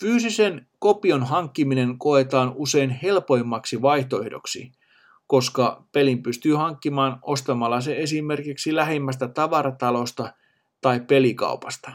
Fyysisen 0.00 0.66
kopion 0.78 1.22
hankkiminen 1.22 1.98
koetaan 1.98 2.52
usein 2.56 2.90
helpoimmaksi 2.90 3.82
vaihtoehdoksi, 3.82 4.72
koska 5.26 5.84
pelin 5.92 6.22
pystyy 6.22 6.54
hankkimaan 6.54 7.18
ostamalla 7.22 7.80
se 7.80 7.96
esimerkiksi 7.96 8.74
lähimmästä 8.74 9.28
tavaratalosta 9.28 10.32
tai 10.80 11.00
pelikaupasta. 11.00 11.92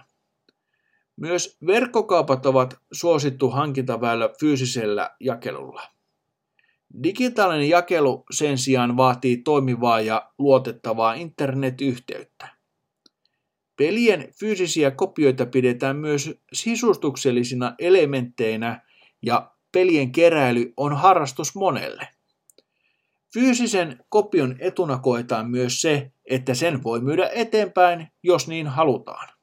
Myös 1.15 1.57
verkkokaupat 1.67 2.45
ovat 2.45 2.79
suosittu 2.91 3.49
hankintaväylä 3.49 4.29
fyysisellä 4.39 5.15
jakelulla. 5.19 5.96
Digitaalinen 7.03 7.69
jakelu 7.69 8.23
sen 8.31 8.57
sijaan 8.57 8.97
vaatii 8.97 9.37
toimivaa 9.37 10.01
ja 10.01 10.31
luotettavaa 10.37 11.13
internetyhteyttä. 11.13 12.57
Pelien 13.77 14.33
fyysisiä 14.39 14.91
kopioita 14.91 15.45
pidetään 15.45 15.95
myös 15.95 16.39
sisustuksellisina 16.53 17.75
elementteinä 17.79 18.81
ja 19.21 19.51
pelien 19.71 20.11
keräily 20.11 20.73
on 20.77 20.95
harrastus 20.97 21.55
monelle. 21.55 22.07
Fyysisen 23.33 24.05
kopion 24.09 24.55
etuna 24.59 24.97
koetaan 24.97 25.51
myös 25.51 25.81
se, 25.81 26.11
että 26.25 26.53
sen 26.53 26.83
voi 26.83 27.01
myydä 27.01 27.29
eteenpäin, 27.33 28.07
jos 28.23 28.47
niin 28.47 28.67
halutaan. 28.67 29.36